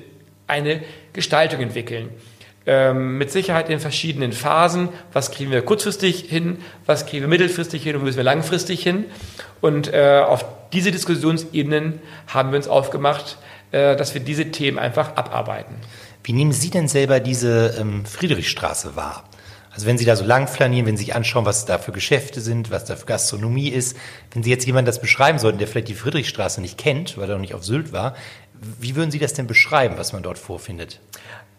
eine 0.47 0.83
Gestaltung 1.13 1.61
entwickeln. 1.61 2.09
ähm, 2.67 3.19
mit 3.19 3.31
Sicherheit 3.31 3.69
in 3.69 3.81
verschiedenen 3.81 4.33
Phasen. 4.33 4.89
Was 5.13 5.31
kriegen 5.31 5.51
wir 5.51 5.63
kurzfristig 5.63 6.27
hin? 6.29 6.59
Was 6.87 7.07
kriegen 7.07 7.23
wir 7.23 7.29
mittelfristig 7.29 7.83
hin? 7.83 7.97
Und 7.97 8.05
müssen 8.05 8.17
wir 8.17 8.25
langfristig 8.25 8.83
hin? 8.83 9.07
Und 9.61 9.93
äh, 9.93 10.23
auf 10.25 10.45
diese 10.73 10.91
Diskussionsebenen 10.93 12.01
haben 12.29 12.53
wir 12.53 12.57
uns 12.57 12.69
aufgemacht, 12.69 13.39
äh, 13.73 13.97
dass 13.97 14.15
wir 14.15 14.21
diese 14.21 14.51
Themen 14.51 14.79
einfach 14.79 15.17
abarbeiten. 15.17 15.75
Wie 16.25 16.33
nehmen 16.33 16.53
Sie 16.53 16.71
denn 16.71 16.89
selber 16.89 17.21
diese 17.21 17.75
ähm, 17.79 18.05
Friedrichstraße 18.05 18.95
wahr? 18.97 19.25
Also 19.73 19.87
wenn 19.87 19.97
Sie 19.97 20.05
da 20.05 20.17
so 20.17 20.25
lang 20.25 20.49
flanieren, 20.49 20.87
wenn 20.87 20.97
Sie 20.97 21.05
sich 21.05 21.15
anschauen, 21.15 21.47
was 21.47 21.65
da 21.65 21.79
für 21.79 21.93
Geschäfte 21.93 22.41
sind, 22.41 22.71
was 22.71 22.85
da 22.85 22.95
für 22.95 23.07
Gastronomie 23.07 23.69
ist, 23.69 23.97
wenn 24.33 24.43
Sie 24.43 24.51
jetzt 24.51 24.67
jemanden 24.67 24.87
das 24.87 25.01
beschreiben 25.01 25.39
sollten, 25.39 25.59
der 25.59 25.67
vielleicht 25.67 25.89
die 25.89 25.95
Friedrichstraße 25.95 26.61
nicht 26.61 26.77
kennt, 26.79 27.17
weil 27.17 27.29
er 27.29 27.35
noch 27.35 27.41
nicht 27.41 27.55
auf 27.55 27.65
Sylt 27.65 27.93
war, 27.93 28.15
wie 28.53 28.95
würden 28.95 29.11
Sie 29.11 29.19
das 29.19 29.33
denn 29.33 29.47
beschreiben, 29.47 29.95
was 29.97 30.13
man 30.13 30.23
dort 30.23 30.39
vorfindet? 30.39 31.01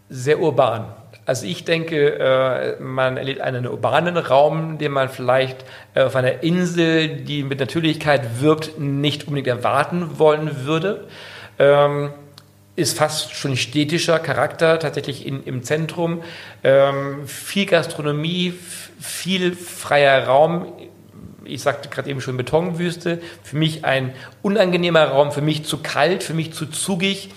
Sehr 0.10 0.39
urban. 0.39 0.93
Also 1.26 1.45
ich 1.47 1.63
denke, 1.63 2.19
äh, 2.19 2.82
man 2.82 3.17
erlebt 3.17 3.41
einen 3.41 3.65
urbanen 3.65 4.17
Raum, 4.17 4.78
den 4.78 4.91
man 4.91 5.10
vielleicht 5.10 5.65
äh, 5.95 6.04
auf 6.04 6.15
einer 6.15 6.43
Insel, 6.43 7.21
die 7.23 7.43
mit 7.43 7.60
Natürlichkeit 7.60 8.41
wirkt, 8.41 8.78
nicht 8.80 9.28
unbedingt 9.28 9.47
erwarten 9.47 10.19
wollen 10.19 10.65
würde. 10.65 11.08
Ähm, 11.60 12.12
ist 12.76 12.98
fast 12.98 13.36
schon 13.36 13.56
städtischer 13.56 14.20
Charakter, 14.20 14.80
tatsächlich 14.80 15.26
in, 15.28 15.44
im 15.44 15.64
Zentrum. 15.64 16.24
Ähm, 16.64 17.28
viel 17.28 17.66
Gastronomie, 17.66 18.54
viel 19.00 19.56
freier 19.56 20.26
Raum. 20.26 20.74
Ich 21.46 21.62
sagte 21.62 21.90
gerade 21.90 22.10
eben 22.10 22.22
schon 22.22 22.36
Betonwüste. 22.38 23.22
Für 23.44 23.58
mich 23.58 23.86
ein 23.86 24.14
unangenehmer 24.42 25.06
Raum, 25.06 25.32
für 25.32 25.42
mich 25.42 25.66
zu 25.66 25.80
kalt, 25.80 26.24
für 26.24 26.34
mich 26.34 26.54
zu 26.54 26.66
zugig. 26.66 27.30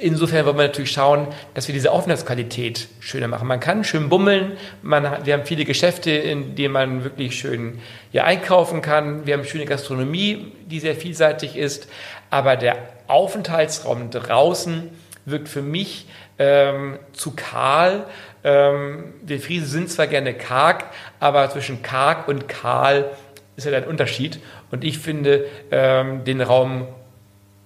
Insofern 0.00 0.46
wollen 0.46 0.56
wir 0.56 0.66
natürlich 0.68 0.92
schauen, 0.92 1.26
dass 1.54 1.66
wir 1.66 1.72
diese 1.72 1.90
Aufenthaltsqualität 1.90 2.88
schöner 3.00 3.26
machen. 3.26 3.48
Man 3.48 3.58
kann 3.58 3.82
schön 3.82 4.08
bummeln, 4.08 4.52
man 4.80 5.10
hat, 5.10 5.26
wir 5.26 5.34
haben 5.34 5.44
viele 5.44 5.64
Geschäfte, 5.64 6.12
in 6.12 6.54
denen 6.54 6.72
man 6.72 7.02
wirklich 7.02 7.36
schön 7.36 7.80
ja, 8.12 8.22
einkaufen 8.22 8.80
kann. 8.80 9.26
Wir 9.26 9.34
haben 9.34 9.44
schöne 9.44 9.64
Gastronomie, 9.64 10.52
die 10.66 10.78
sehr 10.78 10.94
vielseitig 10.94 11.56
ist. 11.56 11.88
Aber 12.30 12.56
der 12.56 12.76
Aufenthaltsraum 13.08 14.10
draußen 14.10 14.90
wirkt 15.24 15.48
für 15.48 15.62
mich 15.62 16.06
ähm, 16.38 16.98
zu 17.12 17.32
kahl. 17.32 18.04
Ähm, 18.44 19.12
wir 19.22 19.40
Friesen 19.40 19.66
sind 19.66 19.90
zwar 19.90 20.06
gerne 20.06 20.34
karg, 20.34 20.84
aber 21.20 21.50
zwischen 21.50 21.82
karg 21.82 22.28
und 22.28 22.48
kahl 22.48 23.10
ist 23.56 23.66
ja 23.66 23.76
ein 23.76 23.84
Unterschied. 23.84 24.40
Und 24.70 24.84
ich 24.84 24.98
finde 24.98 25.46
ähm, 25.70 26.24
den 26.24 26.40
Raum 26.40 26.86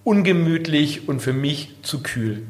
ungemütlich 0.03 1.07
und 1.07 1.21
für 1.21 1.33
mich 1.33 1.69
zu 1.83 2.01
kühl. 2.01 2.43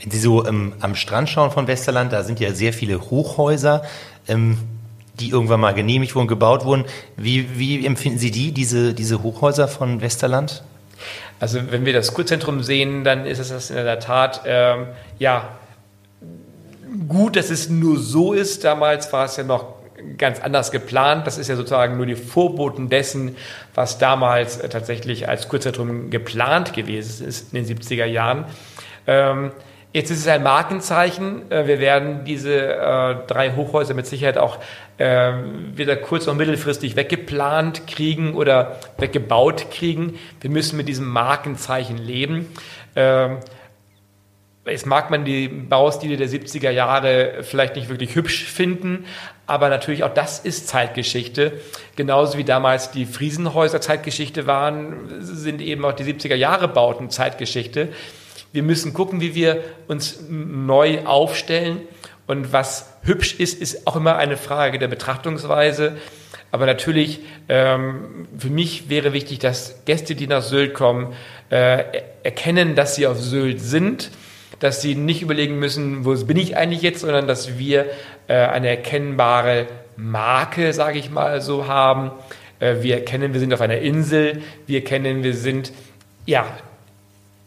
Wenn 0.00 0.10
Sie 0.10 0.18
so 0.18 0.46
ähm, 0.46 0.74
am 0.80 0.94
Strand 0.94 1.28
schauen 1.28 1.50
von 1.50 1.66
Westerland, 1.66 2.12
da 2.12 2.22
sind 2.22 2.40
ja 2.40 2.52
sehr 2.52 2.72
viele 2.72 3.00
Hochhäuser, 3.10 3.84
ähm, 4.28 4.58
die 5.20 5.30
irgendwann 5.30 5.60
mal 5.60 5.74
genehmigt 5.74 6.14
wurden, 6.14 6.26
gebaut 6.26 6.64
wurden. 6.64 6.84
Wie, 7.16 7.58
wie 7.58 7.84
empfinden 7.86 8.18
Sie 8.18 8.30
die, 8.30 8.52
diese, 8.52 8.94
diese 8.94 9.22
Hochhäuser 9.22 9.68
von 9.68 10.00
Westerland? 10.00 10.64
Also 11.40 11.60
wenn 11.70 11.84
wir 11.84 11.92
das 11.92 12.14
Kurzentrum 12.14 12.62
sehen, 12.62 13.04
dann 13.04 13.26
ist 13.26 13.38
es 13.38 13.48
das 13.48 13.70
in 13.70 13.76
der 13.76 14.00
Tat 14.00 14.42
ähm, 14.46 14.86
ja 15.18 15.50
gut, 17.08 17.36
dass 17.36 17.50
es 17.50 17.68
nur 17.68 17.98
so 17.98 18.32
ist. 18.32 18.64
Damals 18.64 19.12
war 19.12 19.24
es 19.24 19.36
ja 19.36 19.44
noch 19.44 19.74
ganz 20.18 20.40
anders 20.40 20.70
geplant. 20.70 21.26
Das 21.26 21.38
ist 21.38 21.48
ja 21.48 21.56
sozusagen 21.56 21.96
nur 21.96 22.06
die 22.06 22.16
Vorboten 22.16 22.88
dessen, 22.88 23.36
was 23.74 23.98
damals 23.98 24.58
äh, 24.58 24.68
tatsächlich 24.68 25.28
als 25.28 25.48
Kurzzentrum 25.48 26.10
geplant 26.10 26.72
gewesen 26.72 27.26
ist 27.26 27.52
in 27.52 27.64
den 27.64 27.78
70er 27.78 28.06
Jahren. 28.06 28.46
Ähm, 29.06 29.52
Jetzt 29.94 30.10
ist 30.10 30.18
es 30.18 30.26
ein 30.26 30.42
Markenzeichen. 30.42 31.52
Äh, 31.52 31.68
wir 31.68 31.78
werden 31.78 32.24
diese 32.24 32.74
äh, 32.74 33.14
drei 33.28 33.52
Hochhäuser 33.54 33.94
mit 33.94 34.08
Sicherheit 34.08 34.38
auch 34.38 34.58
äh, 34.98 35.32
wieder 35.74 35.96
kurz- 35.96 36.26
und 36.26 36.36
mittelfristig 36.36 36.96
weggeplant 36.96 37.86
kriegen 37.86 38.34
oder 38.34 38.78
weggebaut 38.98 39.70
kriegen. 39.70 40.18
Wir 40.40 40.50
müssen 40.50 40.76
mit 40.76 40.88
diesem 40.88 41.08
Markenzeichen 41.08 41.98
leben. 41.98 42.48
Ähm, 42.96 43.38
Jetzt 44.66 44.86
mag 44.86 45.10
man 45.10 45.26
die 45.26 45.46
Baustile 45.48 46.16
der 46.16 46.26
70er 46.26 46.70
Jahre 46.70 47.42
vielleicht 47.42 47.76
nicht 47.76 47.90
wirklich 47.90 48.14
hübsch 48.14 48.44
finden, 48.44 49.04
aber 49.46 49.68
natürlich 49.68 50.04
auch 50.04 50.14
das 50.14 50.38
ist 50.38 50.68
Zeitgeschichte. 50.68 51.60
Genauso 51.96 52.38
wie 52.38 52.44
damals 52.44 52.90
die 52.90 53.04
Friesenhäuser 53.04 53.82
Zeitgeschichte 53.82 54.46
waren, 54.46 55.20
sind 55.20 55.60
eben 55.60 55.84
auch 55.84 55.92
die 55.92 56.04
70er 56.04 56.34
Jahre 56.34 56.68
Bauten 56.68 57.10
Zeitgeschichte. 57.10 57.90
Wir 58.52 58.62
müssen 58.62 58.94
gucken, 58.94 59.20
wie 59.20 59.34
wir 59.34 59.62
uns 59.86 60.24
neu 60.30 61.04
aufstellen. 61.04 61.82
Und 62.26 62.54
was 62.54 62.93
hübsch 63.04 63.34
ist, 63.38 63.60
ist 63.60 63.86
auch 63.86 63.96
immer 63.96 64.16
eine 64.16 64.36
Frage 64.36 64.78
der 64.78 64.88
Betrachtungsweise. 64.88 65.96
Aber 66.50 66.66
natürlich, 66.66 67.20
ähm, 67.48 68.28
für 68.38 68.50
mich 68.50 68.88
wäre 68.88 69.12
wichtig, 69.12 69.38
dass 69.40 69.84
Gäste, 69.84 70.14
die 70.14 70.26
nach 70.26 70.42
Sylt 70.42 70.74
kommen, 70.74 71.14
äh, 71.50 71.84
erkennen, 72.22 72.74
dass 72.74 72.94
sie 72.94 73.06
auf 73.06 73.20
Sylt 73.20 73.60
sind 73.60 74.10
dass 74.64 74.80
sie 74.80 74.94
nicht 74.94 75.22
überlegen 75.22 75.58
müssen, 75.58 76.04
wo 76.04 76.14
bin 76.24 76.36
ich 76.36 76.56
eigentlich 76.56 76.82
jetzt, 76.82 77.00
sondern 77.00 77.26
dass 77.26 77.58
wir 77.58 77.86
äh, 78.28 78.34
eine 78.34 78.68
erkennbare 78.68 79.66
Marke, 79.96 80.72
sage 80.72 80.98
ich 80.98 81.10
mal 81.10 81.40
so, 81.40 81.66
haben. 81.66 82.12
Äh, 82.60 82.76
wir 82.80 82.94
erkennen, 82.94 83.32
wir 83.32 83.40
sind 83.40 83.52
auf 83.52 83.60
einer 83.60 83.78
Insel, 83.78 84.42
wir 84.66 84.78
erkennen, 84.78 85.22
wir 85.22 85.34
sind 85.34 85.72
ja 86.26 86.46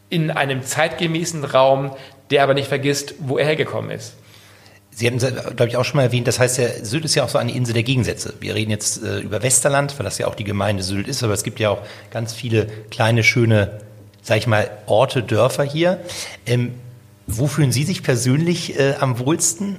in 0.10 0.32
einem 0.32 0.64
zeitgemäßen 0.64 1.44
Raum, 1.44 1.92
der 2.30 2.44
aber 2.44 2.54
nicht 2.54 2.68
vergisst, 2.68 3.16
wo 3.20 3.38
er 3.38 3.46
hergekommen 3.46 3.92
ist. 3.92 4.16
Sie 5.00 5.06
hatten, 5.06 5.20
glaube 5.20 5.68
ich, 5.68 5.78
auch 5.78 5.86
schon 5.86 5.98
mal 5.98 6.04
erwähnt, 6.06 6.28
das 6.28 6.40
heißt 6.40 6.58
ja, 6.58 6.84
Sylt 6.84 7.06
ist 7.06 7.14
ja 7.14 7.24
auch 7.24 7.30
so 7.30 7.38
eine 7.38 7.52
Insel 7.52 7.74
der 7.74 7.84
Gegensätze. 7.84 8.34
Wir 8.40 8.56
reden 8.56 8.72
jetzt 8.72 9.04
äh, 9.04 9.20
über 9.20 9.44
Westerland, 9.44 9.94
weil 10.00 10.04
das 10.04 10.18
ja 10.18 10.26
auch 10.26 10.34
die 10.34 10.44
Gemeinde 10.44 10.82
Sylt 10.82 11.08
ist, 11.08 11.24
aber 11.24 11.34
es 11.34 11.44
gibt 11.44 11.60
ja 11.60 11.70
auch 11.70 11.84
ganz 12.10 12.34
viele 12.34 12.66
kleine, 12.90 13.24
schöne, 13.24 13.80
sag 14.24 14.40
ich 14.40 14.48
mal, 14.48 14.72
Orte, 14.88 15.22
Dörfer 15.22 15.64
hier. 15.64 16.00
Ähm, 16.48 16.74
wo 17.28 17.46
fühlen 17.46 17.72
Sie 17.72 17.84
sich 17.84 18.02
persönlich 18.02 18.80
äh, 18.80 18.96
am 19.00 19.20
wohlsten? 19.20 19.76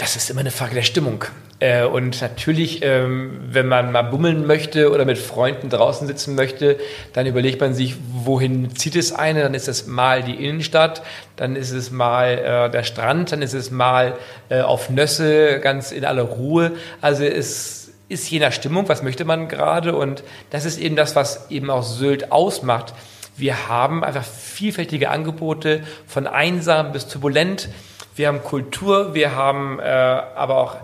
Das 0.00 0.16
ist 0.16 0.30
immer 0.30 0.40
eine 0.40 0.50
Frage 0.50 0.74
der 0.74 0.82
Stimmung. 0.82 1.26
Äh, 1.58 1.84
und 1.84 2.22
natürlich, 2.22 2.82
ähm, 2.82 3.38
wenn 3.50 3.68
man 3.68 3.92
mal 3.92 4.00
bummeln 4.00 4.46
möchte 4.46 4.90
oder 4.90 5.04
mit 5.04 5.18
Freunden 5.18 5.68
draußen 5.68 6.06
sitzen 6.06 6.36
möchte, 6.36 6.78
dann 7.12 7.26
überlegt 7.26 7.60
man 7.60 7.74
sich, 7.74 7.96
wohin 8.10 8.74
zieht 8.74 8.96
es 8.96 9.12
eine? 9.12 9.42
Dann 9.42 9.52
ist 9.52 9.68
es 9.68 9.86
mal 9.86 10.22
die 10.22 10.42
Innenstadt, 10.42 11.02
dann 11.36 11.54
ist 11.54 11.72
es 11.72 11.90
mal 11.90 12.38
äh, 12.38 12.70
der 12.70 12.82
Strand, 12.82 13.32
dann 13.32 13.42
ist 13.42 13.52
es 13.52 13.70
mal 13.70 14.14
äh, 14.48 14.62
auf 14.62 14.88
Nösse, 14.88 15.60
ganz 15.60 15.92
in 15.92 16.06
aller 16.06 16.22
Ruhe. 16.22 16.72
Also 17.02 17.24
es 17.24 17.90
ist 18.08 18.30
je 18.30 18.38
nach 18.38 18.52
Stimmung, 18.52 18.88
was 18.88 19.02
möchte 19.02 19.26
man 19.26 19.48
gerade? 19.48 19.94
Und 19.94 20.24
das 20.48 20.64
ist 20.64 20.78
eben 20.78 20.96
das, 20.96 21.14
was 21.14 21.50
eben 21.50 21.68
auch 21.68 21.82
Sylt 21.82 22.32
ausmacht 22.32 22.94
wir 23.40 23.68
haben 23.68 24.04
einfach 24.04 24.24
vielfältige 24.24 25.10
Angebote 25.10 25.82
von 26.06 26.26
einsam 26.26 26.92
bis 26.92 27.08
turbulent. 27.08 27.68
Wir 28.14 28.28
haben 28.28 28.42
Kultur, 28.42 29.14
wir 29.14 29.34
haben 29.34 29.80
äh, 29.80 29.84
aber 29.84 30.56
auch 30.56 30.76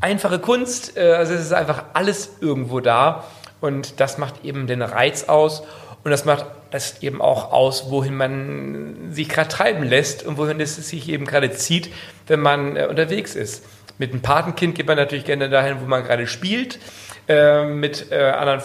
einfache 0.00 0.38
Kunst. 0.38 0.96
Äh, 0.96 1.12
also 1.12 1.34
es 1.34 1.40
ist 1.40 1.52
einfach 1.52 1.84
alles 1.94 2.36
irgendwo 2.40 2.80
da. 2.80 3.24
Und 3.60 4.00
das 4.00 4.18
macht 4.18 4.44
eben 4.44 4.66
den 4.66 4.82
Reiz 4.82 5.24
aus. 5.24 5.62
Und 6.04 6.10
das 6.10 6.24
macht 6.24 6.46
es 6.72 7.02
eben 7.02 7.22
auch 7.22 7.52
aus, 7.52 7.90
wohin 7.90 8.16
man 8.16 9.12
sich 9.12 9.28
gerade 9.28 9.48
treiben 9.48 9.84
lässt 9.84 10.24
und 10.24 10.36
wohin 10.36 10.60
es 10.60 10.76
sich 10.76 11.08
eben 11.08 11.26
gerade 11.26 11.52
zieht, 11.52 11.90
wenn 12.26 12.40
man 12.40 12.76
äh, 12.76 12.86
unterwegs 12.86 13.34
ist. 13.34 13.64
Mit 13.98 14.10
einem 14.10 14.22
Patenkind 14.22 14.74
geht 14.74 14.86
man 14.86 14.96
natürlich 14.96 15.24
gerne 15.24 15.48
dahin, 15.48 15.80
wo 15.80 15.86
man 15.86 16.02
gerade 16.02 16.26
spielt. 16.26 16.78
Äh, 17.28 17.66
mit 17.66 18.10
äh, 18.10 18.16
anderen 18.16 18.60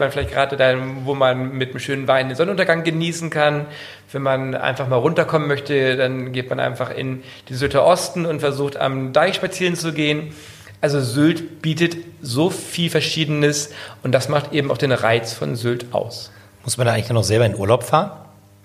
man 0.00 0.10
vielleicht 0.10 0.32
gerade 0.32 0.56
dahin, 0.56 1.02
wo 1.04 1.14
man 1.14 1.52
mit 1.52 1.70
einem 1.70 1.78
schönen 1.78 2.08
Wein 2.08 2.28
den 2.28 2.36
Sonnenuntergang 2.36 2.82
genießen 2.82 3.30
kann. 3.30 3.66
Wenn 4.10 4.22
man 4.22 4.56
einfach 4.56 4.88
mal 4.88 4.96
runterkommen 4.96 5.46
möchte, 5.46 5.96
dann 5.96 6.32
geht 6.32 6.50
man 6.50 6.58
einfach 6.58 6.90
in 6.90 7.22
die 7.48 7.54
Sylter 7.54 7.86
Osten 7.86 8.26
und 8.26 8.40
versucht 8.40 8.76
am 8.76 9.12
Deich 9.12 9.36
spazieren 9.36 9.76
zu 9.76 9.92
gehen. 9.92 10.34
Also 10.80 11.00
Sylt 11.00 11.62
bietet 11.62 11.98
so 12.20 12.50
viel 12.50 12.90
Verschiedenes 12.90 13.72
und 14.02 14.10
das 14.10 14.28
macht 14.28 14.52
eben 14.52 14.72
auch 14.72 14.78
den 14.78 14.92
Reiz 14.92 15.32
von 15.32 15.54
Sylt 15.54 15.94
aus. 15.94 16.32
Muss 16.64 16.78
man 16.78 16.88
da 16.88 16.94
eigentlich 16.94 17.10
noch 17.10 17.22
selber 17.22 17.46
in 17.46 17.54
Urlaub 17.54 17.84
fahren, 17.84 18.10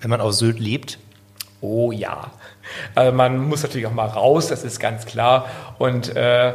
wenn 0.00 0.10
man 0.10 0.20
auf 0.20 0.32
Sylt 0.32 0.58
lebt? 0.58 0.98
Oh 1.60 1.92
ja. 1.92 2.32
Also 2.96 3.12
man 3.12 3.38
muss 3.38 3.62
natürlich 3.62 3.86
auch 3.86 3.92
mal 3.92 4.06
raus, 4.06 4.48
das 4.48 4.64
ist 4.64 4.80
ganz 4.80 5.06
klar. 5.06 5.46
Und 5.78 6.16
äh, 6.16 6.54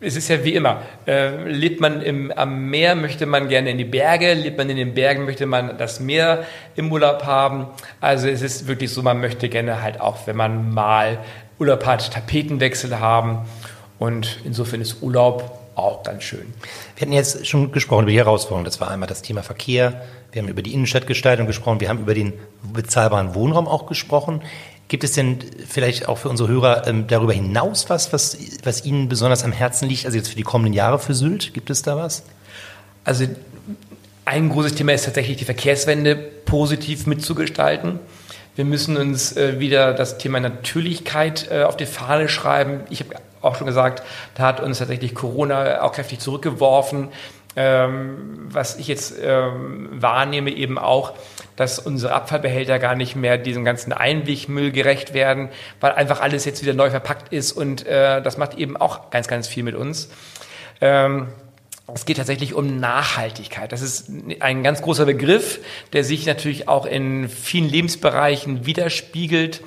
es 0.00 0.16
ist 0.16 0.28
ja 0.28 0.44
wie 0.44 0.54
immer. 0.54 0.82
Äh, 1.06 1.48
lebt 1.48 1.80
man 1.80 2.02
im, 2.02 2.30
am 2.32 2.68
Meer, 2.68 2.94
möchte 2.94 3.26
man 3.26 3.48
gerne 3.48 3.70
in 3.70 3.78
die 3.78 3.84
Berge. 3.84 4.34
Lebt 4.34 4.58
man 4.58 4.68
in 4.68 4.76
den 4.76 4.94
Bergen, 4.94 5.24
möchte 5.24 5.46
man 5.46 5.78
das 5.78 6.00
Meer 6.00 6.44
im 6.76 6.92
Urlaub 6.92 7.24
haben. 7.24 7.68
Also 8.00 8.28
es 8.28 8.42
ist 8.42 8.66
wirklich 8.66 8.90
so, 8.90 9.02
man 9.02 9.20
möchte 9.20 9.48
gerne 9.48 9.82
halt 9.82 10.00
auch, 10.00 10.26
wenn 10.26 10.36
man 10.36 10.72
mal 10.72 11.18
Urlaub 11.58 11.86
hat, 11.86 12.12
Tapetenwechsel 12.12 12.98
haben. 12.98 13.46
Und 13.98 14.40
insofern 14.44 14.80
ist 14.80 15.02
Urlaub 15.02 15.58
auch 15.76 16.02
ganz 16.02 16.22
schön. 16.22 16.52
Wir 16.96 17.02
hatten 17.02 17.12
jetzt 17.12 17.46
schon 17.46 17.72
gesprochen 17.72 18.02
über 18.02 18.12
die 18.12 18.18
Herausforderungen. 18.18 18.64
Das 18.64 18.80
war 18.80 18.90
einmal 18.90 19.08
das 19.08 19.22
Thema 19.22 19.42
Verkehr. 19.42 20.02
Wir 20.32 20.42
haben 20.42 20.48
über 20.48 20.62
die 20.62 20.74
Innenstadtgestaltung 20.74 21.46
gesprochen. 21.46 21.80
Wir 21.80 21.88
haben 21.88 22.00
über 22.00 22.14
den 22.14 22.32
bezahlbaren 22.72 23.34
Wohnraum 23.34 23.66
auch 23.66 23.86
gesprochen. 23.86 24.42
Gibt 24.88 25.02
es 25.02 25.12
denn 25.12 25.38
vielleicht 25.66 26.08
auch 26.08 26.18
für 26.18 26.28
unsere 26.28 26.48
Hörer 26.48 26.86
ähm, 26.86 27.06
darüber 27.06 27.32
hinaus 27.32 27.88
was, 27.88 28.12
was, 28.12 28.36
was 28.62 28.84
Ihnen 28.84 29.08
besonders 29.08 29.42
am 29.42 29.52
Herzen 29.52 29.88
liegt? 29.88 30.04
Also 30.04 30.18
jetzt 30.18 30.28
für 30.28 30.36
die 30.36 30.42
kommenden 30.42 30.74
Jahre 30.74 30.98
für 30.98 31.14
Sylt, 31.14 31.54
gibt 31.54 31.70
es 31.70 31.82
da 31.82 31.96
was? 31.96 32.24
Also 33.04 33.26
ein 34.26 34.48
großes 34.48 34.74
Thema 34.74 34.92
ist 34.92 35.04
tatsächlich 35.04 35.36
die 35.36 35.44
Verkehrswende 35.44 36.16
positiv 36.16 37.06
mitzugestalten. 37.06 37.98
Wir 38.56 38.64
müssen 38.64 38.96
uns 38.96 39.36
äh, 39.36 39.58
wieder 39.58 39.94
das 39.94 40.18
Thema 40.18 40.38
Natürlichkeit 40.38 41.48
äh, 41.50 41.64
auf 41.64 41.76
die 41.76 41.86
Fahne 41.86 42.28
schreiben. 42.28 42.80
Ich 42.88 43.00
habe 43.00 43.16
auch 43.42 43.56
schon 43.56 43.66
gesagt, 43.66 44.02
da 44.34 44.44
hat 44.44 44.60
uns 44.60 44.78
tatsächlich 44.78 45.14
Corona 45.14 45.82
auch 45.82 45.92
kräftig 45.92 46.20
zurückgeworfen. 46.20 47.08
Ähm, 47.56 48.48
was 48.50 48.76
ich 48.76 48.88
jetzt 48.88 49.14
ähm, 49.22 49.88
wahrnehme, 49.92 50.50
eben 50.50 50.78
auch, 50.78 51.12
dass 51.56 51.78
unsere 51.78 52.12
Abfallbehälter 52.12 52.78
gar 52.78 52.94
nicht 52.94 53.16
mehr 53.16 53.38
diesem 53.38 53.64
ganzen 53.64 53.92
Einwegmüll 53.92 54.72
gerecht 54.72 55.14
werden, 55.14 55.48
weil 55.80 55.92
einfach 55.92 56.20
alles 56.20 56.44
jetzt 56.44 56.62
wieder 56.62 56.74
neu 56.74 56.90
verpackt 56.90 57.32
ist 57.32 57.52
und 57.52 57.86
äh, 57.86 58.22
das 58.22 58.38
macht 58.38 58.54
eben 58.54 58.76
auch 58.76 59.10
ganz, 59.10 59.28
ganz 59.28 59.46
viel 59.48 59.62
mit 59.62 59.74
uns. 59.74 60.08
Ähm, 60.80 61.28
es 61.92 62.06
geht 62.06 62.16
tatsächlich 62.16 62.54
um 62.54 62.80
Nachhaltigkeit. 62.80 63.70
Das 63.70 63.82
ist 63.82 64.10
ein 64.40 64.62
ganz 64.62 64.80
großer 64.80 65.04
Begriff, 65.04 65.60
der 65.92 66.02
sich 66.02 66.24
natürlich 66.24 66.66
auch 66.66 66.86
in 66.86 67.28
vielen 67.28 67.68
Lebensbereichen 67.68 68.64
widerspiegelt. 68.64 69.60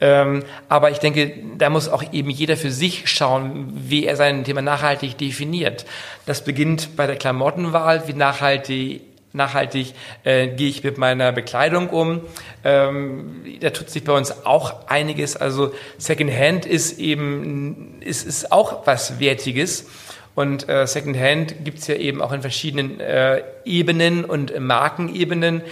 Ähm, 0.00 0.44
aber 0.68 0.92
ich 0.92 0.98
denke, 0.98 1.34
da 1.56 1.70
muss 1.70 1.88
auch 1.88 2.04
eben 2.12 2.30
jeder 2.30 2.56
für 2.56 2.70
sich 2.70 3.10
schauen, 3.10 3.72
wie 3.74 4.06
er 4.06 4.14
sein 4.14 4.44
Thema 4.44 4.62
nachhaltig 4.62 5.18
definiert. 5.18 5.84
Das 6.26 6.44
beginnt 6.44 6.94
bei 6.96 7.08
der 7.08 7.16
Klamottenwahl, 7.16 8.06
wie 8.06 8.12
nachhaltig 8.12 9.00
nachhaltig 9.32 9.94
äh, 10.24 10.48
gehe 10.48 10.68
ich 10.68 10.82
mit 10.82 10.98
meiner 10.98 11.32
Bekleidung 11.32 11.90
um. 11.90 12.20
Ähm, 12.64 13.44
da 13.60 13.70
tut 13.70 13.90
sich 13.90 14.04
bei 14.04 14.12
uns 14.12 14.46
auch 14.46 14.88
einiges. 14.88 15.36
Also 15.36 15.72
Secondhand 15.98 16.66
ist 16.66 16.98
eben 16.98 18.00
ist, 18.00 18.26
ist 18.26 18.52
auch 18.52 18.86
was 18.86 19.20
Wertiges. 19.20 19.86
Und 20.34 20.68
äh, 20.68 20.86
Secondhand 20.86 21.64
gibt 21.64 21.80
es 21.80 21.88
ja 21.88 21.96
eben 21.96 22.22
auch 22.22 22.32
in 22.32 22.42
verschiedenen 22.42 23.00
äh, 23.00 23.42
Ebenen 23.64 24.24
und 24.24 24.58
Markenebenen. 24.58 25.62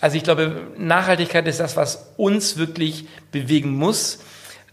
Also 0.00 0.16
ich 0.16 0.24
glaube, 0.24 0.62
Nachhaltigkeit 0.78 1.46
ist 1.46 1.60
das, 1.60 1.76
was 1.76 2.12
uns 2.16 2.56
wirklich 2.56 3.06
bewegen 3.30 3.72
muss. 3.72 4.20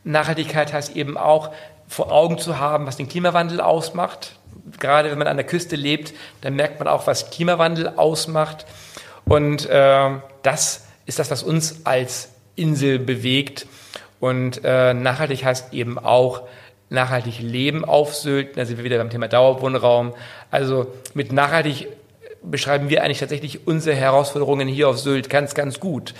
Nachhaltigkeit 0.03 0.73
heißt 0.73 0.95
eben 0.95 1.17
auch, 1.17 1.51
vor 1.87 2.11
Augen 2.11 2.37
zu 2.37 2.59
haben, 2.59 2.85
was 2.85 2.97
den 2.97 3.09
Klimawandel 3.09 3.59
ausmacht. 3.59 4.38
Gerade 4.79 5.11
wenn 5.11 5.17
man 5.17 5.27
an 5.27 5.37
der 5.37 5.45
Küste 5.45 5.75
lebt, 5.75 6.13
dann 6.41 6.55
merkt 6.55 6.79
man 6.79 6.87
auch, 6.87 7.07
was 7.07 7.29
Klimawandel 7.29 7.89
ausmacht. 7.95 8.65
Und 9.25 9.69
äh, 9.69 10.09
das 10.43 10.87
ist 11.05 11.19
das, 11.19 11.31
was 11.31 11.43
uns 11.43 11.85
als 11.85 12.29
Insel 12.55 12.99
bewegt. 12.99 13.67
Und 14.19 14.61
äh, 14.63 14.93
nachhaltig 14.93 15.45
heißt 15.45 15.73
eben 15.73 15.97
auch, 15.97 16.43
nachhaltig 16.89 17.39
leben 17.39 17.85
auf 17.85 18.15
Sylt. 18.15 18.57
Da 18.57 18.65
sind 18.65 18.77
wir 18.77 18.83
wieder 18.83 18.97
beim 18.97 19.09
Thema 19.09 19.27
Dauerwohnraum. 19.27 20.13
Also 20.51 20.87
mit 21.13 21.31
nachhaltig 21.31 21.87
beschreiben 22.41 22.89
wir 22.89 23.03
eigentlich 23.03 23.19
tatsächlich 23.19 23.67
unsere 23.67 23.95
Herausforderungen 23.95 24.67
hier 24.67 24.89
auf 24.89 24.99
Sylt 24.99 25.29
ganz, 25.29 25.53
ganz 25.53 25.79
gut. 25.79 26.13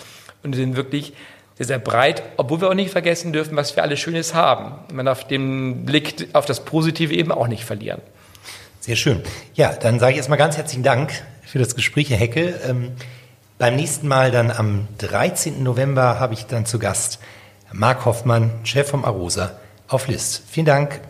Und 0.44 0.56
sind 0.56 0.76
wirklich 0.76 1.14
sehr, 1.56 1.66
sehr 1.66 1.80
breit, 1.80 2.24
obwohl 2.38 2.62
wir 2.62 2.70
auch 2.70 2.74
nicht 2.74 2.92
vergessen 2.92 3.34
dürfen, 3.34 3.58
was 3.58 3.76
wir 3.76 3.84
alles 3.84 4.00
Schönes 4.00 4.34
haben. 4.34 4.76
Man 4.94 5.06
darf 5.06 5.28
den 5.28 5.86
Blick 5.86 6.30
auf 6.32 6.46
das 6.46 6.64
Positive 6.64 7.14
eben 7.14 7.34
auch 7.34 7.48
nicht 7.48 7.66
verlieren. 7.66 8.02
Sehr 8.80 8.96
schön. 8.96 9.22
Ja, 9.54 9.74
dann 9.74 10.00
sage 10.00 10.14
ich 10.14 10.18
erstmal 10.18 10.38
ganz 10.38 10.58
herzlichen 10.58 10.84
Dank 10.84 11.12
für 11.46 11.60
das 11.60 11.76
Gespräch, 11.76 12.10
Herr 12.10 12.18
Heckel. 12.18 12.60
Ähm, 12.68 12.92
beim 13.58 13.76
nächsten 13.76 14.08
Mal 14.08 14.32
dann 14.32 14.52
am 14.52 14.88
13. 15.00 15.62
November 15.64 16.20
habe 16.20 16.34
ich 16.34 16.46
dann 16.46 16.66
zu 16.66 16.80
Gast 16.80 17.20
Marc 17.72 18.06
Hoffmann, 18.06 18.52
Chef 18.64 18.90
vom 18.90 19.06
Arosa 19.06 19.52
auf 19.88 20.08
List. 20.08 20.44
Vielen 20.50 20.66
Dank. 20.66 21.02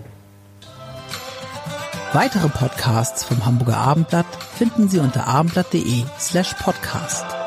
Weitere 2.14 2.50
Podcasts 2.50 3.24
vom 3.24 3.46
Hamburger 3.46 3.78
Abendblatt 3.78 4.26
finden 4.58 4.90
Sie 4.90 5.00
unter 5.00 5.28
abendblatt.de 5.28 6.04
slash 6.20 6.56
podcast. 6.56 7.39